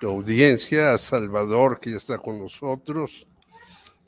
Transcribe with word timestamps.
tu 0.00 0.08
audiencia, 0.08 0.94
a 0.94 0.98
Salvador 0.98 1.78
que 1.78 1.90
ya 1.90 1.98
está 1.98 2.18
con 2.18 2.38
nosotros, 2.38 3.28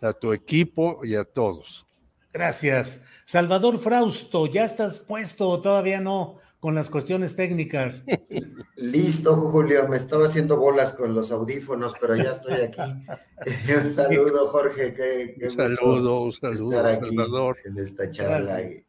a 0.00 0.12
tu 0.12 0.32
equipo 0.32 1.04
y 1.04 1.14
a 1.14 1.24
todos. 1.24 1.86
Gracias. 2.32 3.02
Salvador 3.26 3.78
Frausto, 3.78 4.46
¿ya 4.46 4.64
estás 4.64 4.98
puesto 4.98 5.48
o 5.48 5.60
todavía 5.60 6.00
no 6.00 6.38
con 6.60 6.74
las 6.74 6.88
cuestiones 6.88 7.36
técnicas? 7.36 8.04
Listo, 8.76 9.36
Julio, 9.36 9.86
me 9.86 9.98
estaba 9.98 10.24
haciendo 10.24 10.56
bolas 10.56 10.92
con 10.92 11.14
los 11.14 11.30
audífonos, 11.30 11.92
pero 12.00 12.16
ya 12.16 12.32
estoy 12.32 12.54
aquí. 12.54 12.80
un 13.76 13.84
saludo, 13.84 14.48
Jorge. 14.48 14.94
Qué, 14.94 15.36
un 15.44 15.50
saludo, 15.50 16.22
un 16.22 16.32
saludo, 16.32 16.76
estar 16.76 16.86
aquí 16.86 17.14
Salvador. 17.14 17.58
En 17.66 17.78
esta 17.78 18.10
charla. 18.10 18.54
Gracias. 18.54 18.84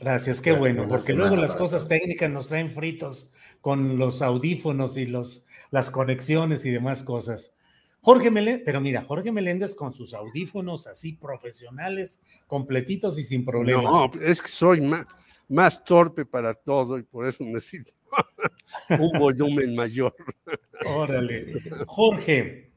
Gracias, 0.00 0.40
qué 0.40 0.52
bueno, 0.52 0.86
porque 0.88 1.12
luego 1.12 1.34
las 1.34 1.56
cosas 1.56 1.88
técnicas 1.88 2.30
nos 2.30 2.46
traen 2.46 2.70
fritos 2.70 3.32
con 3.60 3.98
los 3.98 4.22
audífonos 4.22 4.96
y 4.96 5.06
los 5.06 5.47
las 5.70 5.90
conexiones 5.90 6.64
y 6.64 6.70
demás 6.70 7.02
cosas. 7.02 7.54
Jorge 8.00 8.30
Meléndez, 8.30 8.62
pero 8.64 8.80
mira, 8.80 9.02
Jorge 9.02 9.32
Meléndez 9.32 9.74
con 9.74 9.92
sus 9.92 10.14
audífonos 10.14 10.86
así 10.86 11.12
profesionales, 11.12 12.22
completitos 12.46 13.18
y 13.18 13.24
sin 13.24 13.44
problema. 13.44 13.82
No, 13.82 14.10
es 14.22 14.40
que 14.40 14.48
soy 14.48 14.80
más, 14.80 15.04
más 15.48 15.82
torpe 15.82 16.24
para 16.24 16.54
todo 16.54 16.98
y 16.98 17.02
por 17.02 17.26
eso 17.26 17.44
necesito 17.44 17.92
un 18.98 19.18
volumen 19.18 19.74
mayor. 19.74 20.14
Órale. 20.86 21.60
Jorge, 21.86 22.70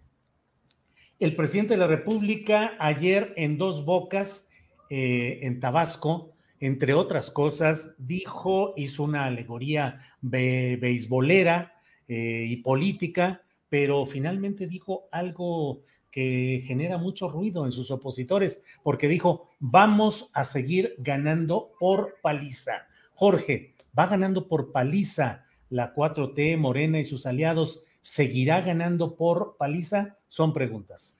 el 1.19 1.35
presidente 1.35 1.75
de 1.75 1.79
la 1.79 1.87
República 1.87 2.75
ayer 2.79 3.33
en 3.37 3.57
dos 3.57 3.85
bocas, 3.85 4.49
eh, 4.89 5.39
en 5.43 5.59
Tabasco, 5.59 6.33
entre 6.59 6.93
otras 6.93 7.31
cosas, 7.31 7.95
dijo, 7.97 8.73
hizo 8.75 9.03
una 9.03 9.25
alegoría 9.25 9.99
be 10.21 10.77
beisbolera 10.81 11.70
eh, 12.13 12.45
y 12.45 12.57
política, 12.57 13.41
pero 13.69 14.05
finalmente 14.05 14.67
dijo 14.67 15.07
algo 15.13 15.79
que 16.11 16.61
genera 16.67 16.97
mucho 16.97 17.29
ruido 17.29 17.65
en 17.65 17.71
sus 17.71 17.89
opositores, 17.89 18.61
porque 18.83 19.07
dijo, 19.07 19.47
vamos 19.59 20.29
a 20.33 20.43
seguir 20.43 20.93
ganando 20.97 21.71
por 21.79 22.17
paliza. 22.21 22.85
Jorge, 23.13 23.75
va 23.97 24.07
ganando 24.07 24.49
por 24.49 24.73
paliza 24.73 25.45
la 25.69 25.95
4T, 25.95 26.57
Morena 26.57 26.99
y 26.99 27.05
sus 27.05 27.25
aliados, 27.25 27.81
¿seguirá 28.01 28.59
ganando 28.59 29.15
por 29.15 29.55
paliza? 29.55 30.17
Son 30.27 30.51
preguntas. 30.51 31.17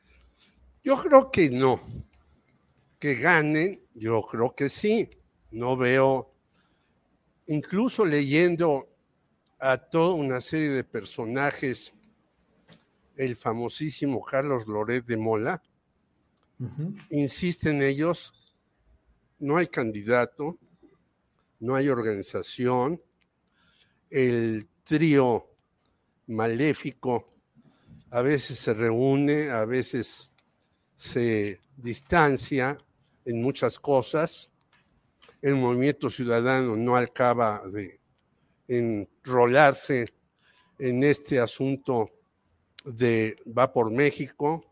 Yo 0.84 0.98
creo 0.98 1.32
que 1.32 1.50
no. 1.50 1.80
Que 3.00 3.16
ganen, 3.16 3.80
yo 3.94 4.22
creo 4.24 4.54
que 4.54 4.68
sí. 4.68 5.10
No 5.52 5.78
veo, 5.78 6.34
incluso 7.48 8.06
leyendo 8.06 8.91
a 9.62 9.78
toda 9.78 10.16
una 10.16 10.42
serie 10.42 10.70
de 10.70 10.84
personajes, 10.84 11.94
el 13.16 13.36
famosísimo 13.36 14.24
Carlos 14.24 14.66
Loret 14.66 15.06
de 15.06 15.18
Mola, 15.18 15.62
uh 16.60 16.66
-huh. 16.66 17.06
insisten 17.12 17.84
ellos, 17.84 18.34
no 19.38 19.58
hay 19.58 19.68
candidato, 19.68 20.58
no 21.60 21.76
hay 21.76 21.90
organización, 21.90 23.00
el 24.10 24.68
trío 24.84 25.48
maléfico 26.26 27.32
a 28.10 28.24
veces 28.24 28.58
se 28.58 28.74
reúne, 28.74 29.52
a 29.52 29.64
veces 29.66 30.32
se 30.96 31.62
distancia 31.78 32.78
en 33.26 33.42
muchas 33.42 33.80
cosas, 33.80 34.52
el 35.40 35.56
movimiento 35.56 36.10
ciudadano 36.10 36.76
no 36.76 36.98
acaba 36.98 37.62
de 37.68 38.01
enrolarse 38.72 40.06
en 40.80 41.04
este 41.04 41.40
asunto 41.40 42.10
de 42.86 43.36
Va 43.46 43.72
por 43.74 43.92
México. 43.92 44.64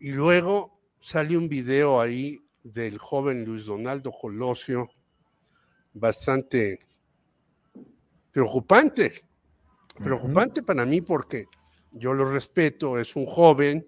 Y 0.00 0.12
luego 0.12 0.80
sale 0.98 1.36
un 1.36 1.48
video 1.48 2.00
ahí 2.00 2.40
del 2.62 2.98
joven 2.98 3.44
Luis 3.44 3.66
Donaldo 3.66 4.10
Colosio, 4.10 4.88
bastante 5.92 6.80
preocupante. 8.32 9.12
Preocupante 10.02 10.60
uh 10.60 10.62
-huh. 10.62 10.66
para 10.66 10.86
mí 10.86 11.00
porque 11.02 11.46
yo 11.92 12.14
lo 12.14 12.30
respeto, 12.32 12.98
es 12.98 13.14
un 13.14 13.26
joven, 13.26 13.86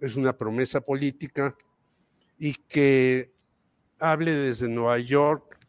es 0.00 0.16
una 0.16 0.36
promesa 0.36 0.80
política 0.80 1.54
y 2.38 2.54
que 2.54 3.34
hable 3.98 4.32
desde 4.32 4.68
Nueva 4.68 4.98
York 4.98 5.59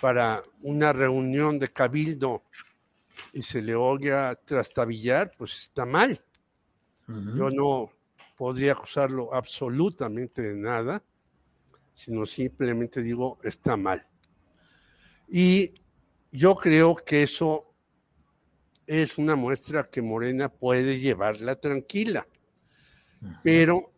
para 0.00 0.42
una 0.62 0.92
reunión 0.92 1.58
de 1.58 1.68
cabildo 1.68 2.42
y 3.32 3.42
se 3.42 3.60
le 3.60 3.74
oiga 3.74 4.34
trastabillar, 4.44 5.30
pues 5.36 5.58
está 5.58 5.84
mal. 5.84 6.24
Uh 7.06 7.12
-huh. 7.12 7.36
Yo 7.36 7.50
no 7.50 7.92
podría 8.36 8.72
acusarlo 8.72 9.34
absolutamente 9.34 10.40
de 10.42 10.56
nada, 10.56 11.02
sino 11.94 12.24
simplemente 12.24 13.02
digo, 13.02 13.38
está 13.44 13.76
mal. 13.76 14.06
Y 15.28 15.74
yo 16.32 16.54
creo 16.54 16.94
que 16.94 17.22
eso 17.22 17.74
es 18.86 19.18
una 19.18 19.36
muestra 19.36 19.84
que 19.84 20.02
Morena 20.02 20.48
puede 20.48 20.98
llevarla 20.98 21.56
tranquila, 21.56 22.26
uh 23.20 23.26
-huh. 23.26 23.40
pero 23.42 23.92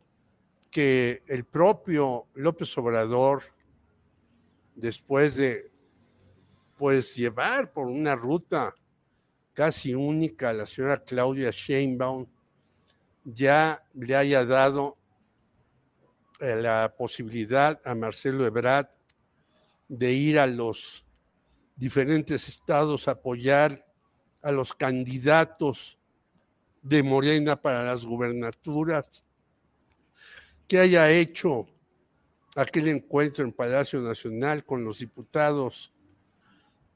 que 0.70 1.22
el 1.26 1.44
propio 1.44 2.26
López 2.34 2.76
Obrador, 2.78 3.42
después 4.74 5.36
de 5.36 5.71
pues 6.82 7.14
llevar 7.14 7.72
por 7.72 7.86
una 7.86 8.16
ruta 8.16 8.74
casi 9.54 9.94
única 9.94 10.48
a 10.48 10.52
la 10.52 10.66
señora 10.66 11.04
Claudia 11.04 11.50
Sheinbaum, 11.52 12.26
ya 13.22 13.86
le 13.94 14.16
haya 14.16 14.44
dado 14.44 14.98
eh, 16.40 16.56
la 16.56 16.92
posibilidad 16.98 17.80
a 17.84 17.94
Marcelo 17.94 18.44
Ebrard 18.44 18.88
de 19.86 20.12
ir 20.12 20.40
a 20.40 20.48
los 20.48 21.06
diferentes 21.76 22.48
estados 22.48 23.06
a 23.06 23.12
apoyar 23.12 23.86
a 24.42 24.50
los 24.50 24.74
candidatos 24.74 26.00
de 26.82 27.04
Morena 27.04 27.62
para 27.62 27.84
las 27.84 28.04
gubernaturas, 28.04 29.24
que 30.66 30.80
haya 30.80 31.08
hecho 31.12 31.68
aquel 32.56 32.88
encuentro 32.88 33.44
en 33.44 33.52
Palacio 33.52 34.00
Nacional 34.00 34.64
con 34.64 34.82
los 34.82 34.98
diputados 34.98 35.92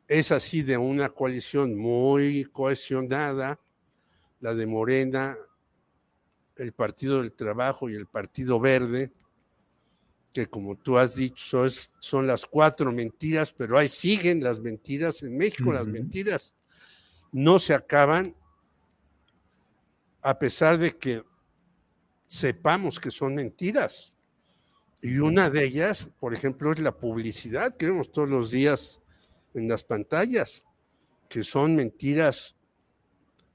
es 0.08 0.32
así 0.32 0.62
de 0.62 0.76
una 0.76 1.08
coalición 1.10 1.76
muy 1.76 2.44
cohesionada, 2.44 3.60
la 4.40 4.54
de 4.54 4.66
Morena, 4.66 5.36
el 6.56 6.72
Partido 6.72 7.20
del 7.20 7.32
Trabajo 7.32 7.88
y 7.88 7.94
el 7.94 8.06
Partido 8.06 8.60
Verde, 8.60 9.12
que 10.32 10.46
como 10.46 10.76
tú 10.76 10.98
has 10.98 11.16
dicho 11.16 11.68
son, 11.68 11.70
son 11.98 12.26
las 12.26 12.46
cuatro 12.46 12.92
mentiras, 12.92 13.52
pero 13.52 13.78
ahí 13.78 13.88
siguen 13.88 14.42
las 14.42 14.60
mentiras 14.60 15.22
en 15.22 15.36
México, 15.36 15.70
uh 15.70 15.72
-huh. 15.72 15.76
las 15.76 15.86
mentiras 15.86 16.56
no 17.32 17.58
se 17.58 17.74
acaban 17.74 18.34
a 20.22 20.38
pesar 20.38 20.78
de 20.78 20.96
que 20.96 21.22
sepamos 22.26 22.98
que 22.98 23.10
son 23.10 23.34
mentiras. 23.34 24.14
Y 25.02 25.18
una 25.18 25.50
de 25.50 25.64
ellas, 25.64 26.10
por 26.18 26.32
ejemplo, 26.32 26.72
es 26.72 26.80
la 26.80 26.96
publicidad 26.96 27.74
que 27.76 27.86
vemos 27.86 28.10
todos 28.10 28.28
los 28.28 28.50
días 28.50 29.02
en 29.56 29.68
las 29.68 29.84
pantallas, 29.84 30.64
que 31.28 31.42
son 31.44 31.74
mentiras 31.74 32.56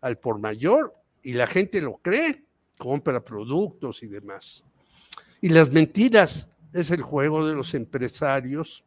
al 0.01 0.18
por 0.18 0.39
mayor 0.39 0.94
y 1.21 1.33
la 1.33 1.48
gente 1.48 1.81
lo 1.81 1.94
cree, 1.94 2.45
compra 2.77 3.24
productos 3.24 4.03
y 4.03 4.07
demás. 4.07 4.65
Y 5.39 5.50
las 5.50 5.71
mentiras 5.71 6.50
es 6.74 6.92
el 6.92 7.01
juego 7.01 7.45
de 7.48 7.56
los 7.56 7.74
empresarios 7.74 8.83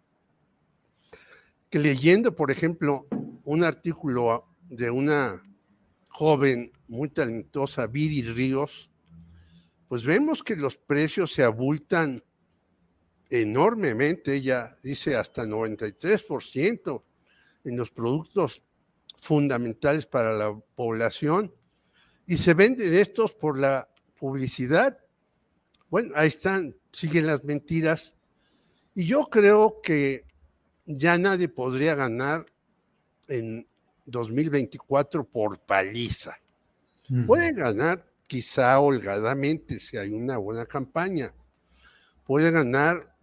que 1.71 1.79
leyendo, 1.79 2.35
por 2.35 2.51
ejemplo, 2.51 3.07
un 3.45 3.65
artículo 3.65 4.47
de 4.69 4.91
una 4.91 5.43
joven 6.09 6.71
muy 6.87 7.09
talentosa, 7.09 7.89
Viri 7.89 8.23
Ríos, 8.23 8.91
pues 9.89 10.05
vemos 10.05 10.43
que 10.43 10.55
los 10.55 10.77
precios 10.77 11.33
se 11.33 11.43
abultan 11.43 12.23
enormemente, 13.43 14.35
ella 14.35 14.77
dice 14.83 15.17
hasta 15.17 15.45
93% 15.45 17.03
en 17.65 17.77
los 17.77 17.91
productos 17.91 18.63
fundamentales 19.17 20.07
para 20.07 20.35
la 20.35 20.55
población 20.75 21.53
y 22.27 22.37
se 22.37 22.55
venden 22.55 22.93
estos 22.95 23.35
por 23.35 23.59
la 23.59 23.89
publicidad. 24.19 24.99
Bueno, 25.89 26.13
ahí 26.15 26.29
están, 26.29 26.77
siguen 26.93 27.27
las 27.27 27.45
mentiras 27.45 28.15
y 28.95 29.07
yo 29.07 29.25
creo 29.25 29.81
que 29.83 30.25
ya 30.87 31.19
nadie 31.19 31.49
podría 31.49 31.95
ganar 31.95 32.47
en 33.29 33.67
2024 34.07 35.25
por 35.25 35.59
paliza. 35.59 36.37
Puede 37.27 37.53
ganar 37.53 38.11
quizá 38.27 38.79
holgadamente 38.81 39.79
si 39.79 39.97
hay 39.97 40.13
una 40.13 40.39
buena 40.39 40.65
campaña. 40.65 41.35
Puede 42.25 42.51
ganar 42.51 43.14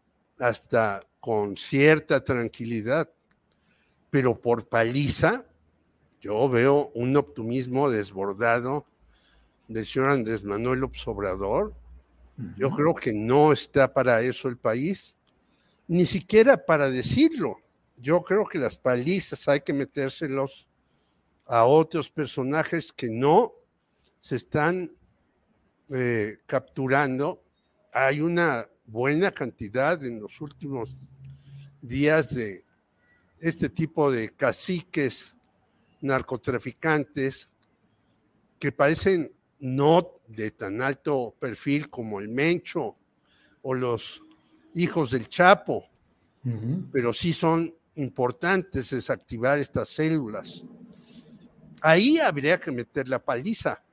hasta 0.42 1.02
con 1.20 1.56
cierta 1.56 2.24
tranquilidad, 2.24 3.10
pero 4.10 4.42
por 4.42 4.68
paliza 4.68 5.46
yo 6.20 6.50
veo 6.50 6.92
un 6.96 7.16
optimismo 7.16 7.90
desbordado 7.90 8.86
del 9.68 9.86
señor 9.86 10.10
Andrés 10.10 10.44
Manuel 10.44 10.84
Obrador. 11.06 11.74
Yo 12.58 12.72
creo 12.72 12.96
que 12.96 13.14
no 13.14 13.52
está 13.52 13.94
para 13.94 14.22
eso 14.22 14.48
el 14.48 14.58
país, 14.58 15.16
ni 15.88 16.06
siquiera 16.06 16.66
para 16.66 16.90
decirlo. 16.90 17.58
Yo 17.98 18.24
creo 18.24 18.46
que 18.46 18.58
las 18.58 18.78
palizas 18.78 19.48
hay 19.48 19.62
que 19.62 19.74
metérselos 19.74 20.68
a 21.46 21.66
otros 21.66 22.10
personajes 22.10 22.92
que 22.92 23.10
no 23.10 23.54
se 24.20 24.38
están 24.38 24.92
eh, 25.90 26.40
capturando. 26.48 27.44
Hay 27.94 28.22
una 28.22 28.68
buena 28.86 29.32
cantidad 29.32 30.04
en 30.04 30.20
los 30.20 30.42
últimos 30.42 30.90
días 31.82 32.34
de 32.34 32.64
este 33.40 33.70
tipo 33.70 34.12
de 34.12 34.30
caciques 34.30 35.36
narcotraficantes 36.02 37.50
que 38.60 38.72
parecen 38.72 39.32
no 39.60 40.20
de 40.28 40.52
tan 40.52 40.82
alto 40.82 41.36
perfil 41.40 41.90
como 41.90 42.20
el 42.20 42.30
Mencho 42.30 42.96
o 43.62 43.74
los 43.74 44.22
hijos 44.76 45.12
del 45.12 45.28
Chapo, 45.28 45.86
pero 46.92 47.14
sí 47.14 47.34
son 47.34 47.74
importantes 47.96 48.90
desactivar 48.90 49.60
estas 49.60 49.90
células. 49.90 50.66
Ahí 51.82 52.20
habría 52.20 52.58
que 52.58 52.72
meter 52.72 53.08
la 53.08 53.24
paliza, 53.24 53.84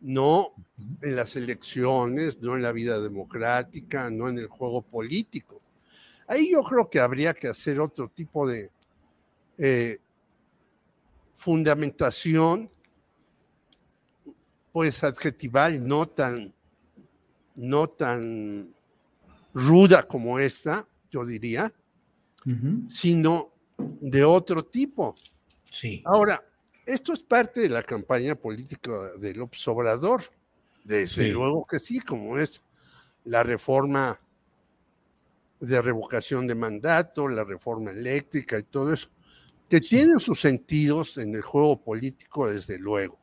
no 0.00 0.52
en 1.02 1.16
las 1.16 1.36
elecciones, 1.36 2.40
no 2.40 2.56
en 2.56 2.62
la 2.62 2.72
vida 2.72 3.00
democrática, 3.00 4.10
no 4.10 4.28
en 4.28 4.38
el 4.38 4.46
juego 4.46 4.82
político. 4.82 5.60
Ahí 6.26 6.50
yo 6.52 6.62
creo 6.62 6.88
que 6.90 7.00
habría 7.00 7.34
que 7.34 7.48
hacer 7.48 7.80
otro 7.80 8.08
tipo 8.08 8.48
de 8.48 8.70
eh, 9.58 9.98
fundamentación, 11.32 12.70
pues 14.72 15.02
adjetival, 15.04 15.86
no 15.86 16.06
tan, 16.06 16.52
no 17.54 17.88
tan 17.88 18.74
ruda 19.54 20.02
como 20.02 20.38
esta, 20.38 20.86
yo 21.10 21.24
diría, 21.24 21.72
sino 22.88 23.52
de 23.78 24.24
otro 24.24 24.64
tipo. 24.66 25.16
Sí. 25.70 26.02
Ahora, 26.04 26.44
esto 26.86 27.12
es 27.12 27.22
parte 27.22 27.60
de 27.60 27.68
la 27.68 27.82
campaña 27.82 28.34
política 28.34 29.12
del 29.18 29.46
Obrador. 29.66 30.22
Desde 30.84 31.28
luego 31.28 31.66
que 31.66 31.80
sí, 31.80 31.98
como 31.98 32.38
es 32.38 32.62
la 33.24 33.42
reforma 33.42 34.20
de 35.58 35.82
revocación 35.82 36.46
de 36.46 36.54
mandato, 36.54 37.26
la 37.26 37.42
reforma 37.42 37.90
eléctrica 37.90 38.58
y 38.58 38.62
todo 38.62 38.92
eso 38.92 39.10
que 39.68 39.80
tienen 39.80 40.18
sus 40.18 40.40
sentidos 40.40 41.18
en 41.18 41.34
el 41.34 41.42
juego 41.42 41.82
político, 41.82 42.48
desde 42.48 42.78
luego. 42.78 43.18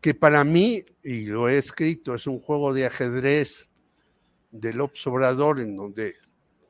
Que 0.00 0.14
para 0.14 0.44
mí, 0.44 0.84
y 1.02 1.26
lo 1.26 1.48
he 1.48 1.58
escrito, 1.58 2.14
es 2.14 2.26
un 2.26 2.40
juego 2.40 2.74
de 2.74 2.86
ajedrez 2.86 3.70
del 4.50 4.80
Obrador 4.80 5.60
en 5.60 5.76
donde 5.76 6.16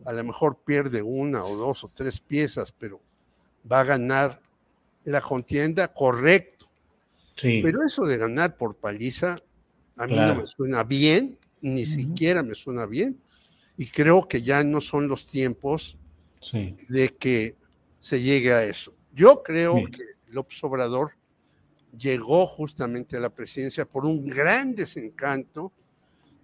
a 0.04 0.12
lo 0.12 0.24
mejor 0.24 0.58
pierde 0.64 1.02
una 1.02 1.44
o 1.44 1.56
dos 1.56 1.84
o 1.84 1.90
tres 1.94 2.20
piezas, 2.20 2.72
pero 2.72 3.00
va 3.70 3.80
a 3.80 3.84
ganar 3.84 4.40
la 5.04 5.20
contienda 5.20 5.92
correcto. 5.92 6.68
Sí. 7.36 7.60
Pero 7.62 7.82
eso 7.84 8.04
de 8.04 8.16
ganar 8.16 8.56
por 8.56 8.76
paliza, 8.76 9.36
a 9.96 10.06
mí 10.06 10.14
no 10.14 10.34
me 10.36 10.46
suena 10.46 10.84
bien, 10.84 11.38
ni 11.60 11.84
siquiera 11.86 12.42
me 12.42 12.54
suena 12.54 12.86
bien, 12.86 13.18
y 13.76 13.86
creo 13.86 14.28
que 14.28 14.40
ya 14.40 14.62
no 14.62 14.80
son 14.80 15.08
los 15.08 15.26
tiempos 15.26 15.98
de 16.52 17.08
que 17.16 17.56
se 17.98 18.20
llegue 18.20 18.52
a 18.52 18.64
eso. 18.64 18.94
Yo 19.12 19.42
creo 19.42 19.76
que 19.76 20.04
López 20.28 20.62
Obrador 20.62 21.12
llegó 21.96 22.46
justamente 22.46 23.16
a 23.16 23.20
la 23.20 23.30
presidencia 23.30 23.84
por 23.84 24.04
un 24.04 24.26
gran 24.26 24.74
desencanto 24.74 25.72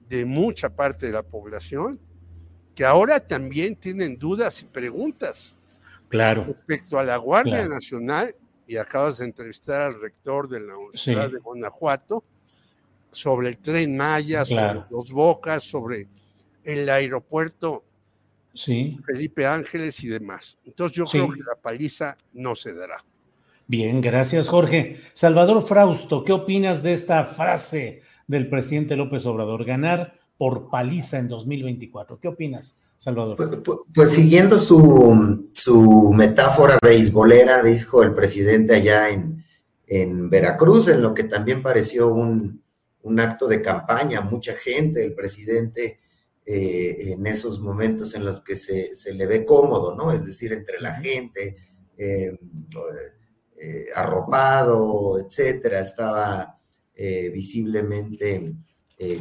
de 0.08 0.24
mucha 0.24 0.74
parte 0.74 1.06
de 1.06 1.12
la 1.12 1.22
población, 1.22 2.00
que 2.74 2.84
ahora 2.84 3.20
también 3.20 3.76
tienen 3.76 4.18
dudas 4.18 4.62
y 4.62 4.64
preguntas. 4.64 5.56
Claro. 6.08 6.44
Respecto 6.44 6.98
a 6.98 7.04
la 7.04 7.16
Guardia 7.16 7.68
Nacional, 7.68 8.34
y 8.70 8.76
acabas 8.76 9.18
de 9.18 9.24
entrevistar 9.24 9.80
al 9.80 10.00
rector 10.00 10.48
de 10.48 10.60
la 10.60 10.76
Universidad 10.76 11.28
de 11.28 11.40
Guanajuato, 11.40 12.22
sobre 13.10 13.48
el 13.48 13.58
tren 13.58 13.96
Maya, 13.96 14.44
sobre 14.44 14.84
los 14.88 15.10
Bocas, 15.10 15.64
sobre 15.64 16.06
el 16.62 16.88
aeropuerto 16.88 17.82
sí. 18.54 18.96
Felipe 19.04 19.44
Ángeles 19.44 20.04
y 20.04 20.08
demás. 20.08 20.56
Entonces 20.64 20.96
yo 20.96 21.04
creo 21.06 21.32
que 21.32 21.40
la 21.40 21.60
paliza 21.60 22.16
no 22.32 22.54
se 22.54 22.72
dará. 22.72 23.04
Bien, 23.66 24.00
gracias 24.00 24.48
Jorge. 24.48 25.00
Salvador 25.14 25.66
Frausto, 25.66 26.22
¿qué 26.22 26.32
opinas 26.32 26.80
de 26.84 26.92
esta 26.92 27.24
frase 27.24 28.02
del 28.28 28.48
presidente 28.48 28.94
López 28.94 29.26
Obrador? 29.26 29.64
Ganar 29.64 30.14
por 30.38 30.70
paliza 30.70 31.18
en 31.18 31.26
2024. 31.26 32.20
¿Qué 32.20 32.28
opinas, 32.28 32.78
Salvador? 33.00 33.36
Pues, 33.36 33.48
pues, 33.64 33.78
pues 33.94 34.10
siguiendo 34.10 34.58
su, 34.58 35.48
su, 35.54 36.12
metáfora 36.12 36.78
beisbolera, 36.82 37.62
dijo 37.62 38.02
el 38.02 38.12
presidente 38.12 38.74
allá 38.74 39.08
en, 39.08 39.42
en 39.86 40.28
Veracruz, 40.28 40.88
en 40.88 41.00
lo 41.00 41.14
que 41.14 41.24
también 41.24 41.62
pareció 41.62 42.08
un, 42.08 42.62
un 43.02 43.20
acto 43.20 43.48
de 43.48 43.62
campaña, 43.62 44.20
mucha 44.20 44.52
gente, 44.52 45.02
el 45.02 45.14
presidente 45.14 46.00
eh, 46.44 47.12
en 47.12 47.26
esos 47.26 47.58
momentos 47.58 48.14
en 48.14 48.26
los 48.26 48.40
que 48.40 48.54
se, 48.56 48.92
le 49.14 49.26
ve 49.26 49.46
cómodo, 49.46 49.94
¿no? 49.94 50.12
Es 50.12 50.26
decir, 50.26 50.52
entre 50.52 50.78
la 50.78 50.94
gente, 50.96 51.56
eh, 51.96 52.38
eh, 53.56 53.86
arropado, 53.94 55.18
etcétera, 55.18 55.80
estaba 55.80 56.54
visiblemente 57.32 58.52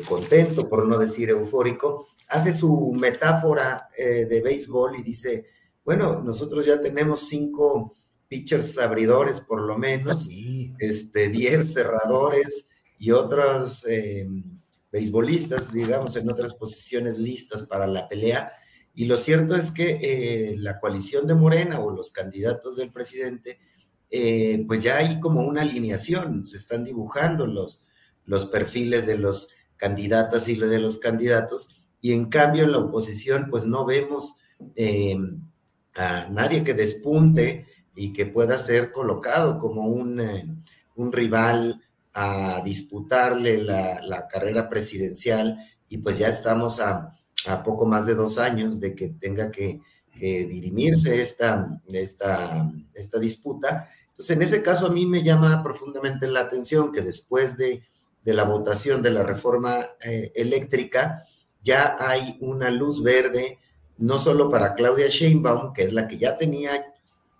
contento, 0.06 0.68
por 0.68 0.86
no 0.86 0.98
decir 0.98 1.30
eufórico, 1.30 2.08
hace 2.30 2.54
su 2.54 2.94
metáfora 2.94 3.90
de 3.98 4.42
béisbol 4.42 5.00
y 5.00 5.04
dice, 5.04 5.48
bueno, 5.84 6.22
nosotros 6.22 6.66
ya 6.66 6.80
tenemos 6.80 7.28
cinco 7.28 7.96
pitchers 8.28 8.78
abridores 8.78 9.42
por 9.42 9.62
lo 9.62 9.78
menos, 9.78 10.30
este, 10.78 11.30
diez 11.30 11.74
cerradores 11.74 12.68
y 13.00 13.12
otros 13.12 13.84
beisbolistas, 14.92 15.74
digamos, 15.74 16.16
en 16.16 16.30
otras 16.30 16.54
posiciones 16.54 17.18
listas 17.18 17.64
para 17.64 17.88
la 17.88 18.08
pelea. 18.08 18.52
Y 18.94 19.06
lo 19.06 19.18
cierto 19.18 19.56
es 19.56 19.72
que 19.72 20.00
eh, 20.02 20.56
la 20.58 20.80
coalición 20.80 21.28
de 21.28 21.36
Morena 21.36 21.80
o 21.80 21.92
los 21.92 22.12
candidatos 22.12 22.76
del 22.76 22.92
presidente, 22.92 23.60
eh, 24.10 24.64
pues 24.68 24.84
ya 24.84 24.98
hay 24.98 25.20
como 25.20 25.42
una 25.42 25.62
alineación, 25.62 26.46
se 26.46 26.58
están 26.58 26.84
dibujando 26.84 27.46
los, 27.46 27.84
los 28.26 28.46
perfiles 28.46 29.06
de 29.06 29.18
los 29.18 29.50
candidatas 29.78 30.48
y 30.50 30.56
de 30.56 30.80
los 30.80 30.98
candidatos, 30.98 31.79
y 32.02 32.14
en 32.14 32.26
cambio 32.26 32.64
en 32.64 32.72
la 32.72 32.80
oposición, 32.80 33.48
pues 33.50 33.66
no 33.66 33.86
vemos 33.86 34.36
eh, 34.76 35.18
a 35.96 36.28
nadie 36.30 36.64
que 36.64 36.74
despunte, 36.74 37.66
y 38.00 38.14
que 38.14 38.26
pueda 38.26 38.58
ser 38.58 38.94
colocado 38.94 39.60
como 39.60 39.88
un, 39.88 40.22
eh, 40.22 40.48
un 40.96 41.12
rival 41.12 41.82
a 42.14 42.62
disputarle 42.64 43.58
la, 43.58 44.00
la, 44.02 44.26
carrera 44.26 44.70
presidencial 44.70 45.58
y 45.90 45.98
pues 45.98 46.18
ya 46.18 46.30
estamos 46.30 46.80
a, 46.80 47.12
a, 47.46 47.62
poco 47.62 47.86
más 47.86 48.06
de 48.06 48.16
dos 48.16 48.38
años 48.38 48.80
de 48.80 48.96
que 48.96 49.10
tenga 49.10 49.52
que, 49.52 49.82
dirimirse 50.16 51.22
esta, 51.22 51.82
esta, 51.88 52.70
esta 52.94 53.20
disputa. 53.20 53.90
Entonces, 54.10 54.36
en 54.36 54.42
ese 54.42 54.62
caso 54.62 54.88
a 54.88 54.92
mí 54.92 55.06
me 55.06 55.24
llama 55.24 55.64
profundamente 55.64 56.28
la 56.28 56.42
atención 56.42 56.92
que 56.92 57.02
después 57.02 57.58
de, 57.58 57.84
de 58.26 58.34
la 58.34 58.44
votación 58.44 59.02
de 59.02 59.12
la 59.12 59.24
reforma 59.24 59.80
eh, 60.04 60.34
eléctrica, 60.36 61.24
ya 61.62 61.96
hay 62.00 62.38
una 62.42 62.70
luz 62.70 63.04
verde, 63.04 63.60
no 63.98 64.20
solo 64.20 64.50
para 64.50 64.74
Claudia 64.76 65.08
Sheinbaum, 65.08 65.74
que 65.74 65.84
es 65.84 65.94
la 65.94 66.08
que 66.08 66.18
ya 66.18 66.38
tenía 66.38 66.72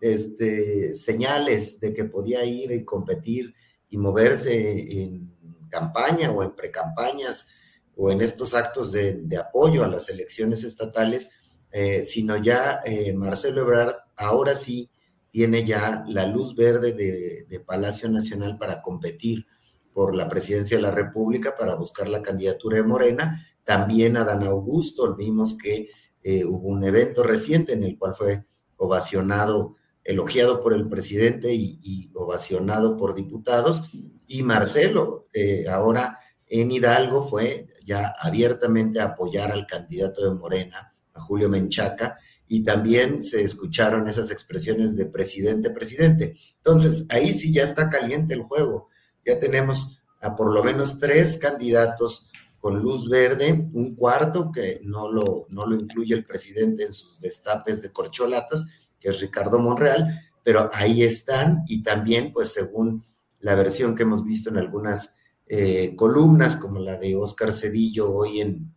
este, 0.02 0.94
señales 0.94 1.80
de 1.80 1.94
que 1.94 2.06
podía 2.06 2.44
ir 2.46 2.72
y 2.72 2.86
competir 2.86 3.54
y 3.90 3.98
moverse 3.98 5.02
en 5.02 5.34
campaña 5.70 6.32
o 6.32 6.44
en 6.44 6.56
precampañas 6.56 7.48
o 7.96 8.12
en 8.12 8.22
estos 8.22 8.54
actos 8.54 8.92
de, 8.92 9.26
apoyo 9.38 9.84
a 9.84 9.88
las 9.88 10.10
elecciones 10.10 10.64
estatales, 10.64 11.32
eh, 11.72 12.06
sino 12.06 12.38
ya 12.38 12.82
eh, 12.86 13.14
Marcelo 13.14 13.62
Ebrard 13.62 13.96
ahora 14.16 14.56
sí 14.56 14.90
tiene 15.32 15.66
ya 15.66 16.04
la 16.08 16.26
luz 16.26 16.56
verde 16.56 16.94
de, 16.94 17.46
de, 17.48 17.60
Palacio 17.60 18.10
Nacional 18.10 18.58
para 18.58 18.82
competir 18.82 19.46
por 19.94 20.16
la 20.16 20.28
presidencia 20.28 20.78
de 20.78 20.84
la 20.84 20.92
República, 20.92 21.56
para 21.58 21.76
buscar 21.76 22.08
la 22.08 22.22
candidatura 22.22 22.78
de 22.78 22.84
Morena. 22.84 23.46
También 23.70 24.18
Adán 24.18 24.42
Augusto, 24.46 25.16
vimos 25.16 25.56
que 25.56 25.92
eh, 26.24 26.44
hubo 26.44 26.70
un 26.70 26.84
evento 26.84 27.22
reciente 27.22 27.74
en 27.74 27.84
el 27.84 28.00
cual 28.00 28.16
fue 28.16 28.44
ovacionado 28.78 29.76
elogiado 30.04 30.64
por 30.64 30.74
el 30.74 30.90
presidente 30.90 31.54
y, 31.54 32.10
ovacionado 32.16 32.98
por 32.98 33.14
diputados. 33.14 33.84
Y 34.26 34.42
Marcelo, 34.42 35.28
eh, 35.34 35.68
ahora 35.70 36.18
en 36.48 36.72
Hidalgo, 36.72 37.22
fue 37.22 37.68
ya 37.86 38.16
abiertamente 38.20 39.02
a 39.02 39.12
apoyar 39.14 39.52
al 39.52 39.68
candidato 39.68 40.28
de 40.28 40.36
Morena, 40.36 40.90
a 41.14 41.22
Julio 41.22 41.48
Menchaca, 41.48 42.18
y 42.48 42.64
también 42.64 43.22
se 43.22 43.44
escucharon 43.44 44.10
esas 44.10 44.32
expresiones 44.32 44.96
de 44.98 45.06
presidente, 45.06 45.70
presidente. 45.70 46.34
Entonces, 46.58 47.06
ahí 47.10 47.36
sí 47.36 47.54
ya 47.54 47.66
está 47.66 47.88
caliente 47.88 48.34
el 48.34 48.42
juego. 48.42 48.88
Ya 49.24 49.38
tenemos 49.38 50.00
a 50.22 50.36
por 50.36 50.52
lo 50.52 50.64
menos 50.64 51.00
tres 51.00 51.38
candidatos 51.38 52.29
con 52.60 52.80
luz 52.80 53.10
verde, 53.10 53.70
un 53.74 53.96
cuarto 53.96 54.52
que 54.52 54.82
no 54.84 55.12
lo, 55.12 55.46
no 55.50 55.66
lo 55.66 55.76
incluye 55.76 56.14
el 56.14 56.26
presidente 56.26 56.84
en 56.84 56.94
sus 56.94 57.20
destapes 57.20 57.82
de 57.82 57.92
corcholatas, 57.92 58.66
que 59.00 59.10
es 59.10 59.20
Ricardo 59.22 59.60
Monreal, 59.60 60.08
pero 60.44 60.70
ahí 60.74 61.04
están 61.04 61.64
y 61.68 61.84
también, 61.84 62.34
pues 62.34 62.52
según 62.52 63.06
la 63.40 63.56
versión 63.56 63.96
que 63.96 64.04
hemos 64.04 64.26
visto 64.26 64.50
en 64.50 64.58
algunas 64.58 65.16
eh, 65.48 65.96
columnas, 65.96 66.58
como 66.58 66.80
la 66.80 66.98
de 66.98 67.16
Oscar 67.16 67.54
Cedillo 67.54 68.14
hoy 68.14 68.42
en, 68.42 68.74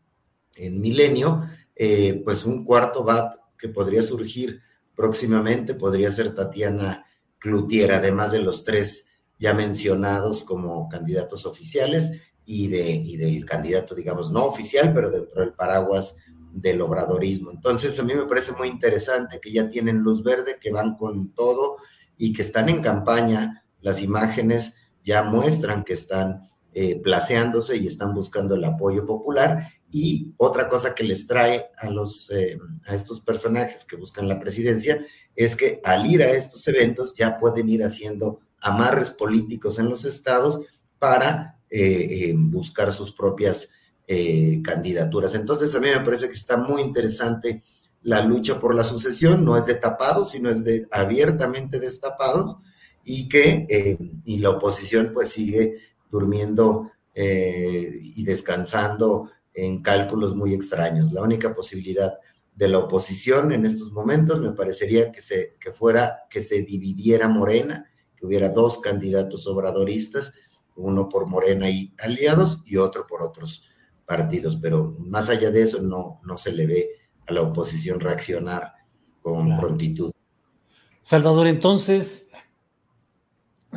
en 0.55 0.81
Milenio, 0.81 1.43
eh, 1.75 2.23
pues 2.25 2.45
un 2.45 2.65
cuarto 2.65 3.03
bat 3.03 3.35
que 3.59 3.69
podría 3.69 4.03
surgir 4.03 4.61
próximamente 4.95 5.75
podría 5.75 6.12
ser 6.12 6.35
Tatiana 6.35 7.07
Cloutier, 7.39 7.93
además 7.93 8.33
de 8.33 8.41
los 8.41 8.65
tres 8.65 9.07
ya 9.39 9.55
mencionados 9.55 10.45
como 10.45 10.89
candidatos 10.89 11.47
oficiales 11.47 12.12
y, 12.44 12.68
de, 12.68 12.90
y 12.90 13.16
del 13.16 13.44
candidato, 13.44 13.94
digamos, 13.94 14.30
no 14.30 14.44
oficial, 14.44 14.92
pero 14.92 15.11
dentro 15.11 15.40
del 15.40 15.52
paraguas 15.52 16.16
del 16.52 16.80
obradorismo. 16.82 17.50
Entonces, 17.50 17.99
a 17.99 18.02
mí 18.02 18.14
me 18.14 18.26
parece 18.26 18.52
muy 18.52 18.68
interesante 18.68 19.40
que 19.40 19.52
ya 19.52 19.68
tienen 19.68 19.99
luz 19.99 20.22
verde, 20.22 20.58
que 20.61 20.70
van 20.70 20.96
con 20.96 21.32
todo 21.34 21.76
y 22.16 22.32
que 22.32 22.42
están 22.42 22.68
en 22.68 22.82
campaña. 22.82 23.64
Las 23.80 24.02
imágenes 24.02 24.75
ya 25.04 25.25
muestran 25.25 25.82
que 25.84 25.94
están 25.94 26.42
eh, 26.75 27.00
placeándose 27.00 27.76
y 27.76 27.87
están 27.87 28.14
buscando 28.14 28.54
el 28.54 28.64
apoyo 28.64 29.06
popular. 29.06 29.68
Y 29.90 30.34
otra 30.37 30.68
cosa 30.68 30.94
que 30.94 31.04
les 31.04 31.26
trae 31.26 31.66
a, 31.78 31.90
los, 31.90 32.30
eh, 32.30 32.58
a 32.87 32.94
estos 32.94 33.20
personajes 33.20 33.84
que 33.84 33.96
buscan 33.96 34.28
la 34.28 34.38
presidencia 34.38 35.04
es 35.34 35.56
que 35.56 35.80
al 35.84 36.06
ir 36.06 36.22
a 36.22 36.30
estos 36.30 36.66
eventos 36.68 37.14
ya 37.14 37.38
pueden 37.38 37.68
ir 37.68 37.84
haciendo 37.84 38.38
amarres 38.61 39.11
políticos 39.11 39.78
en 39.78 39.88
los 39.88 40.04
estados 40.04 40.61
para 40.99 41.58
eh, 41.75 42.35
buscar 42.37 42.93
sus 42.93 43.12
propias 43.12 43.71
eh, 44.07 44.61
candidaturas. 44.62 45.35
Entonces, 45.35 45.75
a 45.75 45.81
mí 45.81 45.88
me 45.88 46.00
parece 46.00 46.29
que 46.29 46.35
está 46.35 46.57
muy 46.57 46.83
interesante 46.83 47.62
la 48.02 48.23
lucha 48.23 48.59
por 48.59 48.75
la 48.75 48.85
sucesión, 48.85 49.45
no 49.45 49.57
es 49.57 49.67
de 49.67 49.75
tapados, 49.75 50.33
sino 50.33 50.50
es 50.50 50.64
de 50.64 50.87
abiertamente 50.91 51.79
destapados 51.79 52.57
y 53.05 53.29
que 53.29 53.67
eh, 53.71 53.97
y 54.25 54.38
la 54.41 54.50
oposición 54.50 55.12
pues 55.14 55.31
sigue 55.31 55.79
durmiendo 56.11 56.91
eh, 57.14 57.95
y 58.17 58.25
descansando 58.25 59.31
en 59.55 59.83
cálculos 59.83 60.35
muy 60.35 60.52
extraños. 60.52 61.12
La 61.12 61.23
única 61.23 61.52
posibilidad 61.52 62.12
de 62.55 62.69
la 62.69 62.79
oposición 62.79 63.52
en 63.52 63.64
estos 63.64 63.93
momentos 63.93 64.41
me 64.41 64.52
parecería 64.52 65.11
que, 65.11 65.23
se, 65.23 65.57
que 65.59 65.73
fuera 65.73 66.25
que 66.29 66.43
se 66.43 66.62
dividiera 66.62 67.29
Morena, 67.29 67.87
que 68.17 68.26
hubiera 68.26 68.49
dos 68.49 68.79
candidatos 68.79 69.47
obradoristas, 69.47 70.33
uno 70.76 71.09
por 71.09 71.26
Morena 71.26 71.69
y 71.69 71.93
aliados 71.99 72.62
y 72.67 72.76
otro 72.76 73.07
por 73.07 73.23
otros 73.23 73.64
partidos, 74.07 74.57
pero 74.57 74.97
más 74.99 75.29
allá 75.29 75.50
de 75.50 75.62
eso 75.62 75.81
no, 75.83 76.21
no 76.25 76.37
se 76.37 76.52
le 76.52 76.67
ve 76.67 76.88
a 77.26 77.33
la 77.33 77.43
oposición 77.43 78.00
reaccionar 78.00 78.73
con 79.21 79.47
claro. 79.47 79.61
prontitud. 79.61 80.12
Salvador, 81.02 81.47
entonces, 81.47 82.31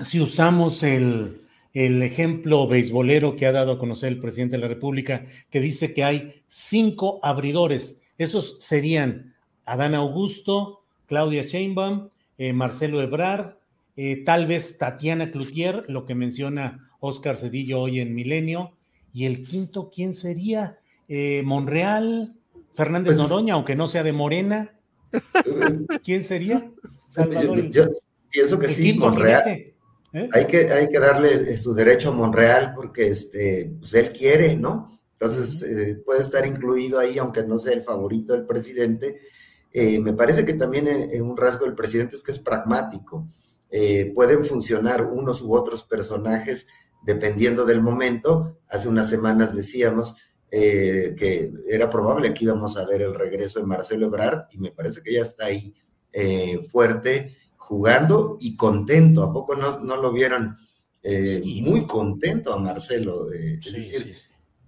si 0.02 0.20
usamos 0.22 0.84
el, 0.84 1.42
el 1.74 2.02
ejemplo 2.04 2.68
beisbolero 2.68 3.36
que 3.36 3.46
ha 3.46 3.52
dado 3.52 3.74
a 3.74 3.80
conocer 3.80 4.12
el 4.12 4.20
presidente 4.20 4.56
de 4.56 4.62
la 4.62 4.68
República, 4.68 5.26
que 5.50 5.60
dice 5.60 5.94
que 5.94 6.04
hay 6.04 6.44
cinco 6.48 7.20
abridores, 7.22 8.02
esos 8.18 8.58
serían 8.60 9.36
Adán 9.66 9.96
Augusto, 9.96 10.86
Claudia 11.06 11.44
Sheinbaum, 11.44 12.10
eh, 12.38 12.54
Marcelo 12.54 13.02
Ebrard, 13.02 13.58
eh, 13.96 14.24
tal 14.24 14.48
vez 14.48 14.78
Tatiana 14.78 15.32
Cloutier, 15.32 15.86
lo 15.88 16.06
que 16.06 16.16
menciona 16.16 16.90
Oscar 17.00 17.38
Cedillo 17.38 17.82
hoy 17.82 18.00
en 18.00 18.14
Milenio, 18.14 18.74
y 19.14 19.26
el 19.26 19.44
quinto, 19.44 19.90
¿quién 19.94 20.14
sería? 20.14 20.80
Eh, 21.08 21.42
Monreal, 21.46 22.36
Fernández 22.74 23.16
pues, 23.16 23.30
Noroña, 23.30 23.54
aunque 23.54 23.76
no 23.76 23.88
sea 23.88 24.04
de 24.04 24.12
Morena. 24.12 24.74
¿Quién 26.04 26.24
sería? 26.24 26.70
Salvador. 27.08 27.70
Yo, 27.70 27.86
yo 27.86 27.92
pienso 28.30 28.60
que 28.60 28.68
sí, 28.68 28.94
Monreal. 28.94 29.74
¿Eh? 30.16 30.30
Hay, 30.32 30.46
que, 30.46 30.72
hay 30.72 30.90
que 30.90 31.00
darle 31.00 31.58
su 31.58 31.74
derecho 31.74 32.10
a 32.10 32.14
Monreal 32.14 32.74
porque 32.74 33.08
este, 33.08 33.74
pues 33.80 33.94
él 33.94 34.12
quiere, 34.14 34.56
¿no? 34.56 34.98
Entonces 35.12 35.62
eh, 35.62 36.02
puede 36.06 36.22
estar 36.22 36.46
incluido 36.46 37.00
ahí, 37.00 37.18
aunque 37.18 37.44
no 37.44 37.58
sea 37.58 37.74
el 37.74 37.82
favorito 37.82 38.34
del 38.34 38.46
presidente. 38.46 39.20
Eh, 39.72 40.00
me 40.00 40.14
parece 40.14 40.46
que 40.46 40.54
también 40.54 40.88
en, 40.88 41.22
un 41.22 41.36
rasgo 41.36 41.66
del 41.66 41.76
presidente 41.76 42.16
es 42.16 42.22
que 42.22 42.32
es 42.32 42.40
pragmático. 42.40 43.28
Pueden 44.14 44.46
funcionar 44.46 45.04
unos 45.04 45.42
u 45.42 45.54
otros 45.54 45.84
personajes 45.84 46.68
dependiendo 47.06 47.66
del 47.66 47.82
momento. 47.82 48.58
Hace 48.68 48.90
unas 48.90 49.10
semanas 49.10 49.56
decíamos 49.56 50.16
eh, 50.52 51.16
que 51.18 51.52
era 51.68 51.90
probable 51.90 52.34
que 52.34 52.46
íbamos 52.46 52.78
a 52.78 52.86
ver 52.86 53.02
el 53.02 53.14
regreso 53.14 53.60
de 53.60 53.66
Marcelo 53.66 54.08
Ebrard 54.08 54.46
y 54.52 54.58
me 54.58 54.72
parece 54.72 55.02
que 55.02 55.14
ya 55.14 55.22
está 55.22 55.46
ahí 55.46 55.74
eh, 56.12 56.66
fuerte, 56.70 57.36
jugando 57.58 58.38
y 58.40 58.56
contento. 58.56 59.24
¿A 59.24 59.32
poco 59.32 59.56
no, 59.56 59.80
no 59.80 59.98
lo 59.98 60.12
vieron 60.12 60.56
eh, 61.04 61.42
sí. 61.44 61.62
muy 61.62 61.86
contento 61.86 62.54
a 62.54 62.58
Marcelo? 62.58 63.32
Eh, 63.34 63.60
es 63.64 63.74
decir, 63.74 64.16
sí, 64.16 64.28